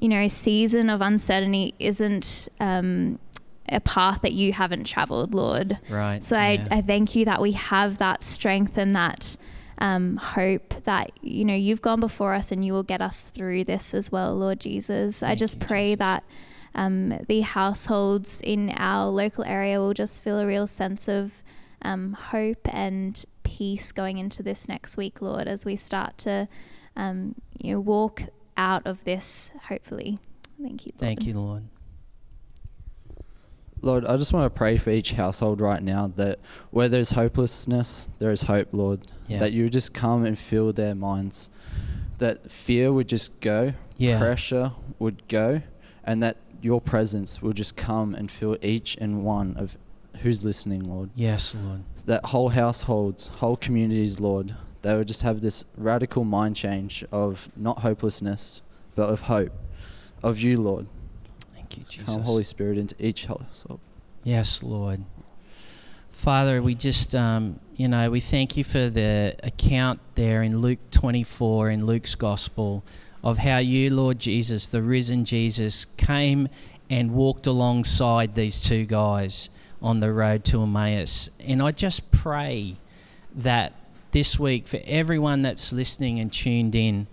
you 0.00 0.08
know, 0.08 0.26
season 0.28 0.88
of 0.88 1.02
uncertainty 1.02 1.74
isn't 1.78 2.48
um, 2.58 3.18
a 3.68 3.80
path 3.80 4.22
that 4.22 4.32
you 4.32 4.54
haven't 4.54 4.84
traveled, 4.84 5.34
Lord. 5.34 5.78
Right. 5.90 6.24
So 6.24 6.36
yeah. 6.36 6.66
I, 6.70 6.78
I 6.78 6.80
thank 6.80 7.14
you 7.14 7.26
that 7.26 7.40
we 7.40 7.52
have 7.52 7.98
that 7.98 8.24
strength 8.24 8.78
and 8.78 8.96
that 8.96 9.36
um, 9.76 10.16
hope 10.16 10.70
that, 10.84 11.10
you 11.20 11.44
know, 11.44 11.54
you've 11.54 11.82
gone 11.82 12.00
before 12.00 12.32
us 12.32 12.50
and 12.50 12.64
you 12.64 12.72
will 12.72 12.82
get 12.82 13.02
us 13.02 13.28
through 13.28 13.64
this 13.64 13.92
as 13.92 14.10
well, 14.10 14.34
Lord 14.34 14.58
Jesus. 14.58 15.22
I 15.22 15.34
just 15.34 15.60
you, 15.60 15.66
pray 15.66 15.84
Jesus. 15.84 15.98
that 15.98 16.24
um, 16.74 17.18
the 17.28 17.42
households 17.42 18.40
in 18.40 18.70
our 18.78 19.06
local 19.10 19.44
area 19.44 19.80
will 19.80 19.94
just 19.94 20.24
feel 20.24 20.38
a 20.38 20.46
real 20.46 20.66
sense 20.66 21.08
of 21.08 21.42
um, 21.82 22.14
hope 22.14 22.66
and 22.74 23.22
peace 23.42 23.92
going 23.92 24.16
into 24.16 24.42
this 24.42 24.66
next 24.66 24.96
week, 24.96 25.20
Lord, 25.20 25.46
as 25.46 25.66
we 25.66 25.76
start 25.76 26.16
to, 26.18 26.48
um, 26.96 27.34
you 27.58 27.74
know, 27.74 27.80
walk 27.80 28.22
out 28.56 28.86
of 28.86 29.04
this, 29.04 29.52
hopefully. 29.68 30.18
Thank 30.60 30.86
you. 30.86 30.92
Lord. 30.92 31.00
Thank 31.00 31.26
you, 31.26 31.34
Lord. 31.34 31.62
Lord, 33.82 34.04
I 34.04 34.16
just 34.18 34.32
want 34.32 34.44
to 34.44 34.56
pray 34.56 34.76
for 34.76 34.90
each 34.90 35.12
household 35.12 35.60
right 35.60 35.82
now 35.82 36.06
that 36.16 36.38
where 36.70 36.88
there's 36.88 37.12
hopelessness, 37.12 38.10
there 38.18 38.30
is 38.30 38.42
hope, 38.42 38.68
Lord. 38.72 39.06
Yeah. 39.26 39.38
That 39.38 39.52
you 39.52 39.64
would 39.64 39.72
just 39.72 39.94
come 39.94 40.26
and 40.26 40.38
fill 40.38 40.72
their 40.72 40.94
minds. 40.94 41.50
That 42.18 42.52
fear 42.52 42.92
would 42.92 43.08
just 43.08 43.40
go, 43.40 43.72
Yeah. 43.96 44.18
pressure 44.18 44.72
would 44.98 45.26
go, 45.28 45.62
and 46.04 46.22
that 46.22 46.36
your 46.60 46.80
presence 46.82 47.40
will 47.40 47.54
just 47.54 47.74
come 47.76 48.14
and 48.14 48.30
fill 48.30 48.58
each 48.60 48.96
and 49.00 49.24
one 49.24 49.56
of 49.56 49.78
who's 50.18 50.44
listening, 50.44 50.80
Lord. 50.80 51.08
Yes, 51.14 51.54
Lord. 51.54 51.84
That 52.04 52.26
whole 52.26 52.50
households, 52.50 53.28
whole 53.28 53.56
communities, 53.56 54.20
Lord, 54.20 54.54
they 54.82 54.96
would 54.96 55.08
just 55.08 55.22
have 55.22 55.40
this 55.40 55.64
radical 55.76 56.24
mind 56.24 56.56
change 56.56 57.04
of 57.12 57.48
not 57.56 57.80
hopelessness, 57.80 58.62
but 58.94 59.08
of 59.10 59.22
hope, 59.22 59.52
of 60.22 60.40
you, 60.40 60.60
Lord. 60.60 60.86
Thank 61.54 61.78
you, 61.78 61.84
Jesus. 61.88 62.14
Come, 62.14 62.24
Holy 62.24 62.44
Spirit, 62.44 62.78
into 62.78 62.94
each 62.98 63.26
household. 63.26 63.80
Yes, 64.24 64.62
Lord. 64.62 65.04
Father, 66.10 66.60
we 66.60 66.74
just, 66.74 67.14
um, 67.14 67.60
you 67.76 67.88
know, 67.88 68.10
we 68.10 68.20
thank 68.20 68.56
you 68.56 68.64
for 68.64 68.90
the 68.90 69.34
account 69.42 70.00
there 70.16 70.42
in 70.42 70.58
Luke 70.58 70.78
24 70.90 71.70
in 71.70 71.86
Luke's 71.86 72.14
Gospel 72.14 72.84
of 73.22 73.38
how 73.38 73.58
you, 73.58 73.94
Lord 73.94 74.18
Jesus, 74.18 74.68
the 74.68 74.82
risen 74.82 75.24
Jesus, 75.24 75.84
came 75.84 76.48
and 76.88 77.12
walked 77.12 77.46
alongside 77.46 78.34
these 78.34 78.60
two 78.60 78.84
guys 78.84 79.50
on 79.80 80.00
the 80.00 80.12
road 80.12 80.44
to 80.44 80.62
Emmaus. 80.62 81.30
And 81.40 81.62
I 81.62 81.70
just 81.70 82.10
pray 82.12 82.76
that 83.34 83.72
this 84.12 84.38
week, 84.38 84.66
for 84.66 84.80
everyone 84.84 85.42
that's 85.42 85.72
listening 85.72 86.18
and 86.20 86.32
tuned 86.32 86.74
in, 86.74 87.06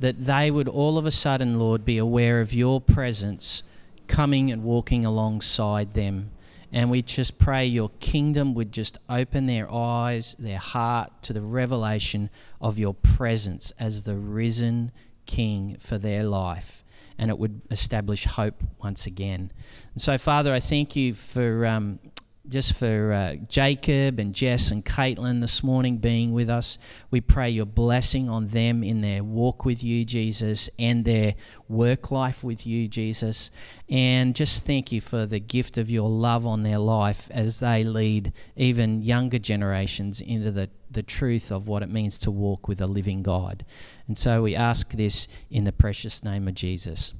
that 0.00 0.24
they 0.24 0.50
would 0.50 0.68
all 0.68 0.98
of 0.98 1.06
a 1.06 1.10
sudden, 1.10 1.58
Lord, 1.58 1.84
be 1.84 1.98
aware 1.98 2.40
of 2.40 2.52
your 2.52 2.80
presence 2.80 3.62
coming 4.06 4.50
and 4.50 4.62
walking 4.62 5.04
alongside 5.04 5.94
them. 5.94 6.30
And 6.72 6.90
we 6.90 7.02
just 7.02 7.38
pray 7.38 7.66
your 7.66 7.90
kingdom 8.00 8.52
would 8.54 8.72
just 8.72 8.98
open 9.08 9.46
their 9.46 9.72
eyes, 9.72 10.34
their 10.38 10.58
heart 10.58 11.22
to 11.22 11.32
the 11.32 11.40
revelation 11.40 12.30
of 12.60 12.78
your 12.78 12.94
presence 12.94 13.72
as 13.78 14.04
the 14.04 14.16
risen 14.16 14.90
King 15.26 15.76
for 15.78 15.98
their 15.98 16.24
life. 16.24 16.84
And 17.16 17.30
it 17.30 17.38
would 17.38 17.62
establish 17.70 18.24
hope 18.24 18.60
once 18.82 19.06
again. 19.06 19.52
And 19.92 20.02
so, 20.02 20.18
Father, 20.18 20.52
I 20.52 20.58
thank 20.58 20.96
you 20.96 21.14
for 21.14 21.64
um, 21.64 22.00
just 22.48 22.74
for 22.74 23.12
uh, 23.12 23.34
Jacob 23.48 24.18
and 24.18 24.34
Jess 24.34 24.70
and 24.70 24.84
Caitlin 24.84 25.40
this 25.40 25.62
morning 25.62 25.96
being 25.96 26.32
with 26.32 26.50
us. 26.50 26.78
We 27.10 27.20
pray 27.20 27.50
your 27.50 27.66
blessing 27.66 28.28
on 28.28 28.48
them 28.48 28.84
in 28.84 29.00
their 29.00 29.24
walk 29.24 29.64
with 29.64 29.82
you, 29.82 30.04
Jesus, 30.04 30.68
and 30.78 31.04
their 31.04 31.34
work 31.68 32.10
life 32.10 32.44
with 32.44 32.66
you, 32.66 32.86
Jesus. 32.86 33.50
And 33.88 34.36
just 34.36 34.66
thank 34.66 34.92
you 34.92 35.00
for 35.00 35.24
the 35.24 35.40
gift 35.40 35.78
of 35.78 35.90
your 35.90 36.08
love 36.08 36.46
on 36.46 36.62
their 36.62 36.78
life 36.78 37.30
as 37.30 37.60
they 37.60 37.82
lead 37.82 38.32
even 38.56 39.02
younger 39.02 39.38
generations 39.38 40.20
into 40.20 40.50
the, 40.50 40.68
the 40.90 41.02
truth 41.02 41.50
of 41.50 41.66
what 41.66 41.82
it 41.82 41.90
means 41.90 42.18
to 42.18 42.30
walk 42.30 42.68
with 42.68 42.80
a 42.80 42.86
living 42.86 43.22
God. 43.22 43.64
And 44.06 44.18
so 44.18 44.42
we 44.42 44.54
ask 44.54 44.92
this 44.92 45.28
in 45.50 45.64
the 45.64 45.72
precious 45.72 46.22
name 46.22 46.46
of 46.46 46.54
Jesus. 46.54 47.14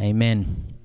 Amen. 0.00 0.66